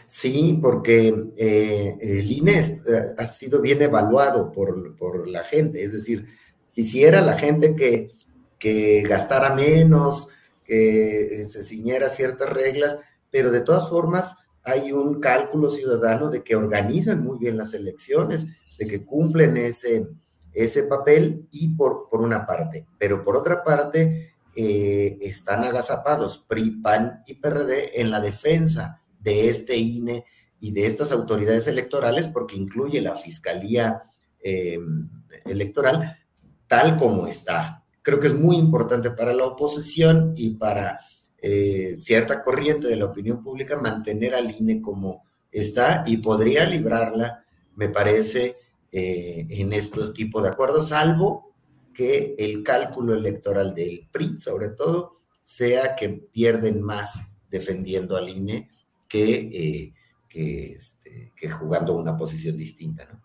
Sí, 0.05 0.59
porque 0.61 1.15
eh, 1.35 1.97
el 1.99 2.31
INE 2.31 2.59
eh, 2.59 3.15
ha 3.17 3.25
sido 3.25 3.59
bien 3.59 3.81
evaluado 3.81 4.51
por, 4.51 5.27
la 5.27 5.43
gente, 5.43 5.83
es 5.83 5.93
decir, 5.93 6.27
quisiera 6.71 7.21
la 7.21 7.39
gente 7.39 7.75
que, 7.75 8.11
que 8.59 9.01
gastara 9.01 9.55
menos, 9.55 10.27
que 10.63 11.47
se 11.49 11.63
ciñera 11.63 12.07
ciertas 12.07 12.49
reglas, 12.53 12.99
pero 13.31 13.49
de 13.49 13.61
todas 13.61 13.89
formas 13.89 14.35
hay 14.61 14.91
un 14.91 15.19
cálculo 15.19 15.71
ciudadano 15.71 16.29
de 16.29 16.43
que 16.43 16.55
organizan 16.55 17.23
muy 17.23 17.39
bien 17.39 17.57
las 17.57 17.73
elecciones, 17.73 18.45
de 18.81 18.87
que 18.87 19.05
cumplen 19.05 19.57
ese, 19.57 20.07
ese 20.51 20.83
papel 20.83 21.47
y 21.51 21.75
por, 21.75 22.09
por 22.09 22.19
una 22.19 22.47
parte, 22.47 22.87
pero 22.97 23.23
por 23.23 23.37
otra 23.37 23.63
parte 23.63 24.33
eh, 24.55 25.19
están 25.21 25.63
agazapados 25.63 26.39
PRI, 26.47 26.81
PAN 26.81 27.21
y 27.27 27.35
PRD 27.35 28.01
en 28.01 28.09
la 28.09 28.19
defensa 28.19 28.99
de 29.19 29.49
este 29.49 29.77
INE 29.77 30.25
y 30.59 30.71
de 30.71 30.87
estas 30.87 31.11
autoridades 31.11 31.67
electorales, 31.67 32.27
porque 32.27 32.55
incluye 32.55 33.01
la 33.01 33.13
Fiscalía 33.13 34.01
em, 34.41 35.07
Electoral, 35.45 36.17
tal 36.65 36.95
como 36.97 37.27
está. 37.27 37.83
Creo 38.01 38.19
que 38.19 38.27
es 38.27 38.33
muy 38.33 38.55
importante 38.55 39.11
para 39.11 39.35
la 39.35 39.45
oposición 39.45 40.33
y 40.35 40.55
para 40.55 40.99
eh, 41.37 41.93
cierta 41.97 42.41
corriente 42.41 42.87
de 42.87 42.95
la 42.95 43.05
opinión 43.05 43.43
pública 43.43 43.77
mantener 43.79 44.33
al 44.33 44.49
INE 44.49 44.81
como 44.81 45.23
está 45.51 46.03
y 46.07 46.17
podría 46.17 46.65
librarla, 46.65 47.45
me 47.75 47.89
parece, 47.89 48.57
eh, 48.91 49.45
en 49.49 49.73
estos 49.73 50.13
tipos 50.13 50.43
de 50.43 50.49
acuerdos, 50.49 50.89
salvo 50.89 51.53
que 51.93 52.35
el 52.37 52.63
cálculo 52.63 53.13
electoral 53.13 53.73
del 53.75 54.07
PRI, 54.11 54.39
sobre 54.39 54.69
todo, 54.69 55.13
sea 55.43 55.95
que 55.95 56.09
pierden 56.09 56.81
más 56.81 57.23
defendiendo 57.49 58.15
al 58.15 58.29
INE 58.29 58.69
que, 59.07 59.93
eh, 60.33 60.73
este, 60.75 61.31
que, 61.35 61.49
jugando 61.49 61.97
una 61.97 62.15
posición 62.15 62.57
distinta. 62.57 63.07
¿no? 63.11 63.21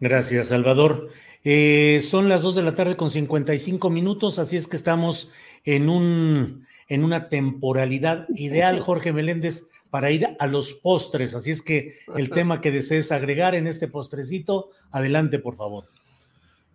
Gracias, 0.00 0.48
Salvador. 0.48 1.10
Eh, 1.44 2.00
son 2.02 2.28
las 2.28 2.42
2 2.42 2.56
de 2.56 2.62
la 2.62 2.74
tarde 2.74 2.96
con 2.96 3.10
55 3.10 3.90
minutos, 3.90 4.38
así 4.38 4.56
es 4.56 4.66
que 4.66 4.76
estamos 4.76 5.30
en, 5.64 5.88
un, 5.88 6.66
en 6.88 7.04
una 7.04 7.28
temporalidad 7.28 8.26
ideal, 8.34 8.80
Jorge 8.84 9.12
Meléndez, 9.12 9.68
para 9.90 10.10
ir 10.10 10.26
a 10.38 10.46
los 10.46 10.74
postres. 10.74 11.34
Así 11.34 11.50
es 11.50 11.62
que 11.62 11.98
el 12.16 12.30
tema 12.30 12.60
que 12.60 12.70
desees 12.70 13.12
agregar 13.12 13.54
en 13.54 13.66
este 13.66 13.88
postrecito, 13.88 14.70
adelante, 14.90 15.38
por 15.38 15.56
favor. 15.56 15.88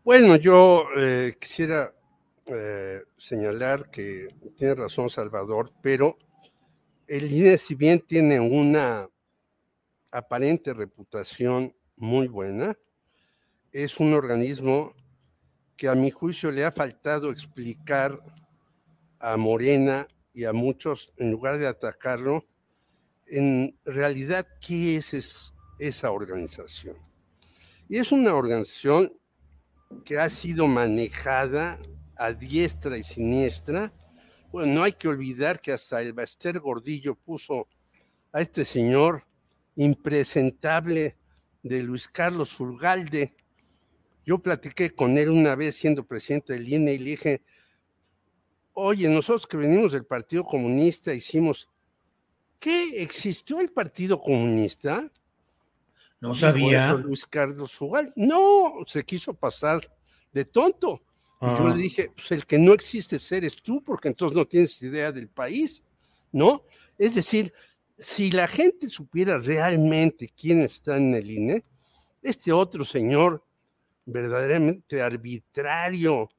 Bueno, 0.04 0.36
yo 0.36 0.86
eh, 0.98 1.36
quisiera 1.40 1.94
señalar 3.16 3.90
que 3.90 4.28
tiene 4.58 4.76
razón 4.76 5.10
Salvador, 5.10 5.72
pero 5.82 6.18
el 7.08 7.32
INE, 7.32 7.58
si 7.58 7.76
bien 7.76 8.02
tiene 8.02 8.40
una 8.40 9.10
aparente 10.12 10.74
reputación 10.74 11.74
muy 11.96 12.28
buena, 12.28 12.78
es 13.72 14.00
un 14.00 14.14
organismo 14.14 14.94
que 15.76 15.88
a 15.88 15.96
mi 15.96 16.12
juicio 16.12 16.52
le 16.52 16.66
ha 16.66 16.72
faltado 16.72 17.32
explicar 17.32 18.20
a 19.20 19.38
Morena 19.38 20.08
y 20.34 20.46
a 20.46 20.54
muchos, 20.54 21.14
en 21.18 21.32
lugar 21.32 21.58
de 21.58 21.68
atacarlo, 21.68 22.46
en 23.38 23.78
realidad 23.86 24.48
qué 24.66 24.98
es, 24.98 25.54
esa 25.80 26.12
organización. 26.12 26.96
Y 27.90 27.98
es 27.98 28.12
una 28.12 28.34
organización 28.34 29.12
que 30.06 30.20
ha 30.20 30.30
sido 30.30 30.68
manejada 30.68 31.80
a 32.16 32.32
diestra 32.32 32.98
y 32.98 33.04
siniestra 33.04 33.94
bueno, 34.54 34.72
no 34.72 34.84
hay 34.84 34.92
que 34.92 35.08
olvidar 35.08 35.60
que 35.60 35.72
hasta 35.72 36.00
el 36.00 36.14
Baster 36.14 36.60
Gordillo 36.60 37.16
puso 37.16 37.68
a 38.32 38.40
este 38.40 38.64
señor 38.64 39.26
impresentable 39.76 41.18
de 41.64 41.82
Luis 41.82 42.08
Carlos 42.08 42.54
Fulgalde. 42.54 43.34
Yo 44.24 44.38
platiqué 44.38 44.92
con 44.92 45.18
él 45.18 45.30
una 45.30 45.56
vez 45.56 45.78
siendo 45.78 46.06
presidente 46.06 46.54
del 46.54 46.72
INE 46.72 46.94
y 46.94 46.98
le 47.00 47.10
dije, 47.10 47.42
oye, 48.74 49.10
nosotros 49.10 49.48
que 49.48 49.58
venimos 49.58 49.92
del 49.92 50.06
Partido 50.06 50.44
Comunista 50.44 51.16
hicimos, 51.16 51.68
¿qué? 52.64 53.02
¿Existió 53.04 53.60
el 53.60 53.70
Partido 53.70 54.22
Comunista? 54.22 55.12
No 56.22 56.34
sabía. 56.34 56.94
Luis 56.94 57.28
Carlos 57.28 57.74
Fulgalde. 57.74 58.14
No, 58.16 58.76
se 58.88 59.04
quiso 59.04 59.34
pasar 59.34 59.82
de 60.32 60.46
tonto. 60.46 61.02
Y 61.42 61.46
yo 61.46 61.68
le 61.68 61.76
dije, 61.76 62.10
pues 62.16 62.32
el 62.32 62.46
que 62.46 62.58
no 62.58 62.72
existe 62.72 63.18
eres 63.36 63.62
tú, 63.62 63.84
porque 63.84 64.08
entonces 64.08 64.38
no 64.38 64.46
tienes 64.46 64.82
idea 64.82 65.12
del 65.12 65.28
país, 65.28 65.84
¿no? 66.32 66.64
Es 66.98 67.16
decir, 67.16 67.52
si 67.98 68.32
la 68.32 68.48
gente 68.48 68.88
supiera 68.88 69.38
realmente 69.38 70.30
quién 70.30 70.62
está 70.62 70.96
en 70.96 71.14
el 71.16 71.30
INE, 71.30 71.66
este 72.22 72.54
otro 72.54 72.86
señor 72.86 73.44
verdaderamente 74.06 75.02
arbitrario 75.02 76.30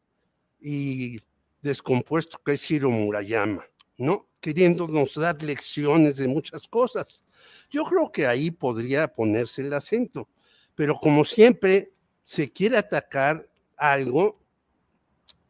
y 0.58 1.20
descompuesto 1.60 2.40
que 2.42 2.52
es 2.52 2.62
Ciro 2.62 2.88
Murayama, 2.88 3.66
¿no? 3.98 4.28
Queriéndonos 4.40 5.14
dar 5.14 5.42
lecciones 5.42 6.16
de 6.16 6.28
muchas 6.28 6.68
cosas. 6.68 7.22
Yo 7.70 7.84
creo 7.84 8.10
que 8.10 8.26
ahí 8.26 8.50
podría 8.50 9.08
ponerse 9.08 9.62
el 9.62 9.72
acento, 9.72 10.28
pero 10.74 10.96
como 10.96 11.24
siempre 11.24 11.92
se 12.22 12.52
quiere 12.52 12.78
atacar 12.78 13.48
algo 13.76 14.40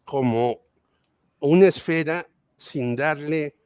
como 0.04 0.60
una 1.40 1.68
esfera 1.68 2.28
sin 2.56 2.96
darle 2.96 3.56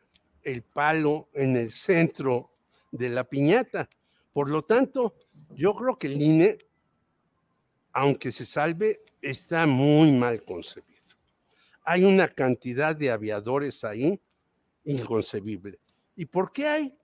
el 0.42 0.62
palo 0.62 1.28
en 1.34 1.56
el 1.56 1.70
centro 1.70 2.52
de 2.90 3.10
la 3.10 3.24
piñata. 3.24 3.88
Por 4.32 4.50
lo 4.50 4.62
tanto, 4.62 5.14
yo 5.50 5.74
creo 5.74 5.98
que 5.98 6.06
el 6.06 6.20
INE, 6.20 6.58
aunque 7.92 8.32
se 8.32 8.44
salve, 8.44 9.00
está 9.20 9.66
muy 9.66 10.12
mal 10.12 10.42
concebido. 10.44 10.88
Hay 11.84 12.04
una 12.04 12.28
cantidad 12.28 12.94
de 12.94 13.10
aviadores 13.10 13.84
ahí 13.84 14.20
inconcebible. 14.88 15.78
¿Y 16.16 16.26
por 16.26 16.52
qué 16.52 16.66
hay? 16.66 16.94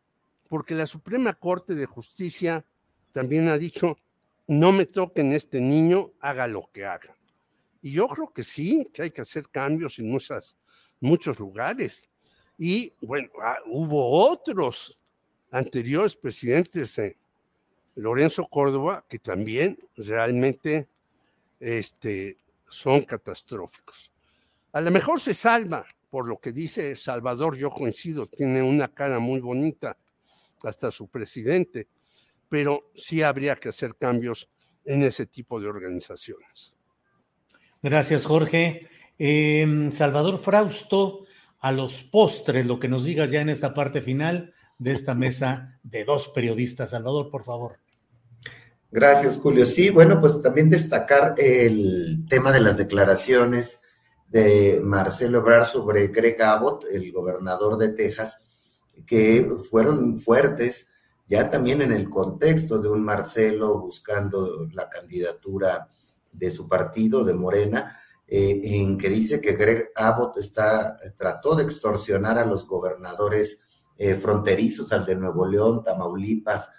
Porque 0.49 0.75
la 0.75 0.87
Suprema 0.87 1.35
Corte 1.35 1.75
de 1.75 1.87
Justicia 1.87 2.65
también 3.13 3.49
ha 3.49 3.59
dicho, 3.59 3.97
no 4.47 4.73
me 4.73 4.87
toquen 4.87 5.33
este 5.33 5.61
niño, 5.61 6.13
haga 6.21 6.47
lo 6.47 6.69
que 6.73 6.85
haga. 6.85 7.17
Y 7.81 7.93
yo 7.93 8.09
creo 8.09 8.33
que 8.33 8.43
sí, 8.43 8.89
que 8.93 9.03
hay 9.03 9.11
que 9.11 9.21
hacer 9.21 9.49
cambios 9.49 9.99
en 9.99 10.11
muchas, 10.11 10.57
muchos 11.01 11.39
lugares. 11.39 12.09
Y 12.59 12.93
bueno, 13.01 13.29
ah, 13.43 13.59
hubo 13.67 14.29
otros 14.29 14.99
anteriores 15.51 16.17
presidentes 16.17 16.99
Lorenzo 17.97 18.47
Córdoba, 18.49 19.05
que 19.09 19.19
también 19.19 19.79
realmente 19.97 20.89
este, 21.61 22.39
son 22.69 23.03
catastróficos. 23.03 24.11
A 24.73 24.81
lo 24.81 24.91
mejor 24.91 25.21
se 25.21 25.35
salva, 25.35 25.87
por 26.15 26.29
lo 26.29 26.39
que 26.39 26.53
dice 26.53 26.95
Salvador, 26.95 27.57
yo 27.57 27.71
coincido, 27.71 28.29
tiene 28.29 28.63
una 28.63 28.87
cara 28.87 29.19
muy 29.19 29.41
bonita, 29.41 29.99
hasta 30.63 30.93
su 30.93 31.09
presidente, 31.09 31.89
pero 32.49 32.93
sí 32.95 33.23
habría 33.23 33.57
que 33.57 33.71
hacer 33.71 33.97
cambios 33.97 34.49
en 34.85 35.03
ese 35.03 35.27
tipo 35.27 35.59
de 35.61 35.67
organizaciones. 35.67 36.77
Gracias, 37.83 38.27
Jorge. 38.27 38.87
Em, 39.19 39.91
Salvador 39.91 40.39
Frausto, 40.39 41.25
a 41.59 41.73
los 41.73 42.05
postres, 42.05 42.65
lo 42.65 42.79
que 42.79 42.87
nos 42.87 43.03
digas 43.03 43.33
ya 43.33 43.41
en 43.41 43.49
esta 43.49 43.75
parte 43.75 44.01
final 44.01 44.55
de 44.79 44.93
esta 44.93 45.17
mesa 45.17 45.81
de 45.83 46.05
dos 46.05 46.29
periodistas. 46.29 46.91
Salvador, 46.91 47.29
por 47.29 47.43
favor. 47.43 47.81
Gracias, 48.93 49.37
Julio. 49.37 49.67
Sí, 49.67 49.91
bueno, 49.91 50.21
pues 50.21 50.41
también 50.41 50.71
destacar 50.71 51.35
el 51.39 52.25
tema 52.29 52.53
de 52.53 52.61
las 52.61 52.77
declaraciones 52.77 53.81
de 54.29 54.81
Marcelo 54.83 55.39
Ebrard 55.39 55.67
sobre 55.67 56.09
Greg 56.09 56.41
Abbott, 56.43 56.87
el 56.91 57.13
gobernador 57.13 57.79
de 57.79 57.89
Texas, 57.91 58.43
que 59.07 59.49
fueron 59.71 60.19
fuertes, 60.19 60.89
ya 61.29 61.51
también 61.51 61.83
en 61.83 61.93
el 61.93 62.11
contexto 62.11 62.81
de 62.81 62.89
un 62.89 63.03
Marcelo 63.03 63.79
buscando 63.79 64.67
la 64.73 64.89
candidatura 64.89 65.89
de 66.33 66.51
su 66.51 66.69
partido, 66.69 67.25
de 67.25 67.35
Morena, 67.35 67.99
eh, 68.27 68.61
en 68.63 68.99
que 68.99 69.09
dice 69.09 69.41
que 69.41 69.53
Greg 69.53 69.91
Abbott 69.95 70.39
está, 70.39 70.97
trató 71.17 71.55
de 71.55 71.65
extorsionar 71.65 72.39
a 72.39 72.47
los 72.47 72.67
gobernadores 72.67 73.61
eh, 73.97 74.15
fronterizos, 74.15 74.93
al 74.93 75.05
de 75.05 75.15
Nuevo 75.15 75.47
León, 75.47 75.85
Tamaulipas, 75.85 76.71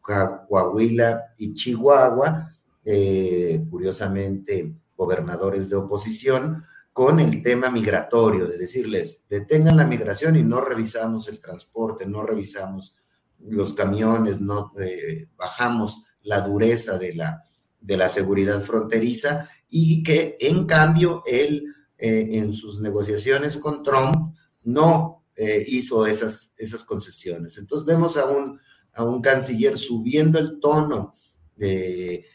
Coahuila 0.00 1.34
y 1.38 1.54
Chihuahua, 1.54 2.50
eh, 2.84 3.64
curiosamente 3.70 4.74
gobernadores 4.96 5.68
de 5.68 5.76
oposición, 5.76 6.64
con 6.92 7.20
el 7.20 7.42
tema 7.42 7.70
migratorio, 7.70 8.46
de 8.46 8.58
decirles, 8.58 9.22
detengan 9.28 9.76
la 9.76 9.86
migración 9.86 10.36
y 10.36 10.42
no 10.42 10.60
revisamos 10.60 11.28
el 11.28 11.40
transporte, 11.40 12.06
no 12.06 12.22
revisamos 12.22 12.94
los 13.40 13.72
camiones, 13.72 14.40
no 14.40 14.72
eh, 14.78 15.28
bajamos 15.36 16.02
la 16.22 16.40
dureza 16.42 16.98
de 16.98 17.14
la, 17.14 17.42
de 17.80 17.96
la 17.96 18.08
seguridad 18.08 18.60
fronteriza 18.62 19.48
y 19.68 20.02
que 20.02 20.36
en 20.40 20.66
cambio 20.66 21.22
él 21.26 21.74
eh, 21.98 22.28
en 22.32 22.52
sus 22.52 22.80
negociaciones 22.80 23.58
con 23.58 23.82
Trump 23.82 24.34
no 24.64 25.18
hizo 25.66 26.06
esas, 26.06 26.52
esas 26.58 26.84
concesiones. 26.84 27.56
Entonces 27.56 27.86
vemos 27.86 28.16
a 28.16 28.26
un 28.26 28.60
a 28.94 29.04
un 29.04 29.20
canciller 29.20 29.78
subiendo 29.78 30.38
el 30.38 30.60
tono 30.60 31.14
de, 31.56 32.26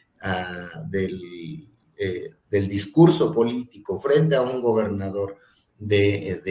del, 0.90 1.70
eh, 1.98 2.36
del, 2.50 2.68
discurso 2.68 3.34
político 3.34 4.00
frente 4.00 4.36
a 4.36 4.42
un 4.42 4.62
gobernador 4.62 5.38
de, 5.78 6.42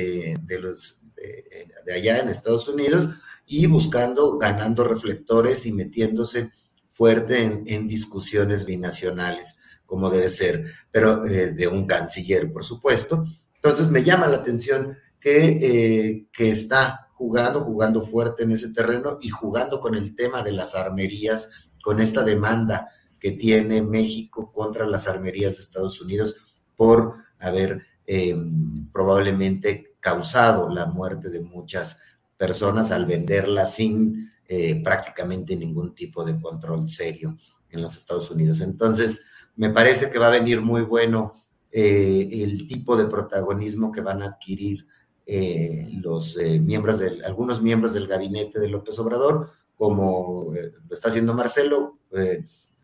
de, 0.46 0.58
los, 0.58 1.00
de, 1.14 1.92
allá 1.92 2.20
en 2.20 2.28
Estados 2.28 2.68
Unidos 2.68 3.08
y 3.46 3.66
buscando, 3.66 4.38
ganando 4.38 4.84
reflectores 4.84 5.66
y 5.66 5.72
metiéndose 5.72 6.50
fuerte 6.88 7.62
en, 7.66 7.86
discusiones 7.86 8.64
binacionales, 8.64 9.56
como 9.84 10.10
debe 10.10 10.28
ser, 10.28 10.72
pero 10.90 11.24
eh, 11.26 11.50
de 11.50 11.68
un 11.68 11.86
canciller, 11.86 12.52
por 12.52 12.64
supuesto. 12.64 13.24
Entonces 13.56 13.90
me 13.90 14.02
llama 14.02 14.26
la 14.28 14.38
atención 14.38 14.96
que, 15.20 15.46
eh, 15.46 16.28
que 16.32 16.50
está 16.50 17.08
jugando, 17.14 17.62
jugando 17.62 18.06
fuerte 18.06 18.44
en 18.44 18.52
ese 18.52 18.72
terreno 18.72 19.18
y 19.20 19.28
jugando 19.28 19.80
con 19.80 19.94
el 19.94 20.14
tema 20.14 20.42
de 20.42 20.52
las 20.52 20.74
armerías, 20.74 21.48
con 21.82 22.00
esta 22.00 22.24
demanda 22.24 22.88
que 23.18 23.32
tiene 23.32 23.82
México 23.82 24.52
contra 24.52 24.86
las 24.86 25.08
armerías 25.08 25.56
de 25.56 25.62
Estados 25.62 26.00
Unidos 26.00 26.36
por 26.76 27.14
haber 27.38 27.82
em, 28.06 28.88
probablemente 28.92 29.96
causado 30.00 30.68
la 30.68 30.86
muerte 30.86 31.30
de 31.30 31.40
muchas 31.40 31.98
personas 32.36 32.90
al 32.90 33.06
venderlas 33.06 33.74
sin 33.74 34.30
eh, 34.46 34.80
prácticamente 34.82 35.56
ningún 35.56 35.94
tipo 35.94 36.24
de 36.24 36.40
control 36.40 36.88
serio 36.88 37.36
en 37.70 37.82
los 37.82 37.96
Estados 37.96 38.30
Unidos. 38.30 38.60
Entonces, 38.60 39.22
me 39.56 39.70
parece 39.70 40.10
que 40.10 40.18
va 40.18 40.28
a 40.28 40.38
venir 40.38 40.60
muy 40.60 40.82
bueno 40.82 41.32
eh, 41.72 42.28
el 42.30 42.68
tipo 42.68 42.96
de 42.96 43.06
protagonismo 43.06 43.90
que 43.90 44.02
van 44.02 44.22
a 44.22 44.26
adquirir 44.26 44.86
eh, 45.26 45.88
los 46.00 46.36
miembros 46.60 47.00
del, 47.00 47.24
algunos 47.24 47.60
miembros 47.60 47.92
del 47.92 48.06
gabinete 48.06 48.60
de 48.60 48.68
López 48.68 48.96
Obrador, 49.00 49.50
como 49.74 50.52
lo 50.54 50.94
está 50.94 51.08
haciendo 51.08 51.34
Marcelo, 51.34 51.98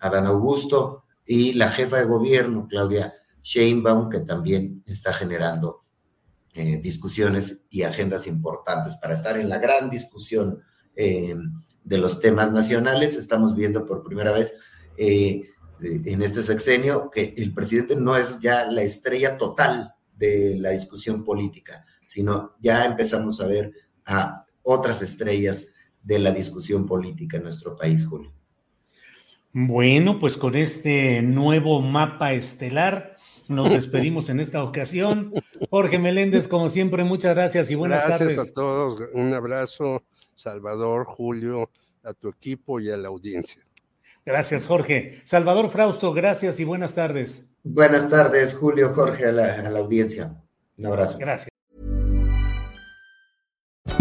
Adán 0.03 0.27
Augusto 0.27 1.05
y 1.25 1.53
la 1.55 1.69
jefa 1.69 1.99
de 1.99 2.05
gobierno, 2.05 2.67
Claudia 2.69 3.15
Sheinbaum, 3.43 4.11
que 4.11 4.21
también 4.21 4.83
está 4.87 5.13
generando 5.13 5.81
discusiones 6.55 7.63
y 7.71 7.83
agendas 7.83 8.27
importantes 8.27 8.97
para 8.97 9.15
estar 9.15 9.39
en 9.39 9.49
la 9.49 9.59
gran 9.59 9.89
discusión 9.89 10.61
de 10.95 11.99
los 11.99 12.21
temas 12.21 12.53
nacionales. 12.53 13.17
Estamos 13.17 13.55
viendo 13.55 13.87
por 13.87 14.03
primera 14.03 14.33
vez 14.33 14.55
en 14.97 16.23
este 16.23 16.43
sexenio 16.43 17.11
que 17.11 17.35
el 17.37 17.55
presidente 17.55 17.97
no 17.97 18.17
es 18.17 18.39
ya 18.41 18.67
la 18.67 18.83
estrella 18.83 19.39
total 19.39 19.95
de 20.17 20.57
la 20.59 20.71
discusión 20.71 21.25
política, 21.25 21.83
sino 22.07 22.55
ya 22.61 22.85
empezamos 22.85 23.41
a 23.41 23.47
ver 23.47 23.73
a 24.05 24.45
otras 24.63 25.01
estrellas 25.01 25.69
de 26.03 26.19
la 26.19 26.33
discusión 26.33 26.87
política 26.87 27.37
en 27.37 27.45
nuestro 27.45 27.77
país, 27.77 28.07
Julio. 28.07 28.33
Bueno, 29.53 30.19
pues 30.19 30.37
con 30.37 30.55
este 30.55 31.23
nuevo 31.23 31.81
mapa 31.83 32.33
estelar 32.33 33.17
nos 33.49 33.71
despedimos 33.71 34.29
en 34.29 34.41
esta 34.41 34.65
ocasión. 34.65 35.33
Jorge 35.71 35.99
Meléndez, 35.99 36.49
como 36.49 36.69
siempre, 36.69 37.05
muchas 37.05 37.35
gracias 37.35 37.71
y 37.71 37.75
buenas 37.75 38.03
tardes. 38.03 38.35
Gracias 38.35 38.49
a 38.49 38.55
todos, 38.55 39.03
un 39.13 39.33
abrazo, 39.35 40.03
Salvador, 40.35 41.05
Julio, 41.05 41.71
a 42.03 42.15
tu 42.15 42.29
equipo 42.29 42.81
y 42.81 42.91
a 42.91 42.97
la 42.97 43.09
audiencia. 43.09 43.63
Gracias, 44.25 44.67
Jorge. 44.67 45.21
Salvador 45.25 45.69
Frausto, 45.69 46.13
gracias 46.13 46.61
y 46.61 46.65
buenas 46.65 46.95
tardes. 46.95 47.53
Buenas 47.65 48.09
tardes, 48.09 48.55
Julio, 48.55 48.93
Jorge, 48.95 49.27
a 49.27 49.33
la, 49.33 49.55
a 49.55 49.71
la 49.71 49.79
audiencia. 49.81 50.35
Un 50.79 50.87
abrazo. 50.87 51.19
Gracias. 51.19 51.52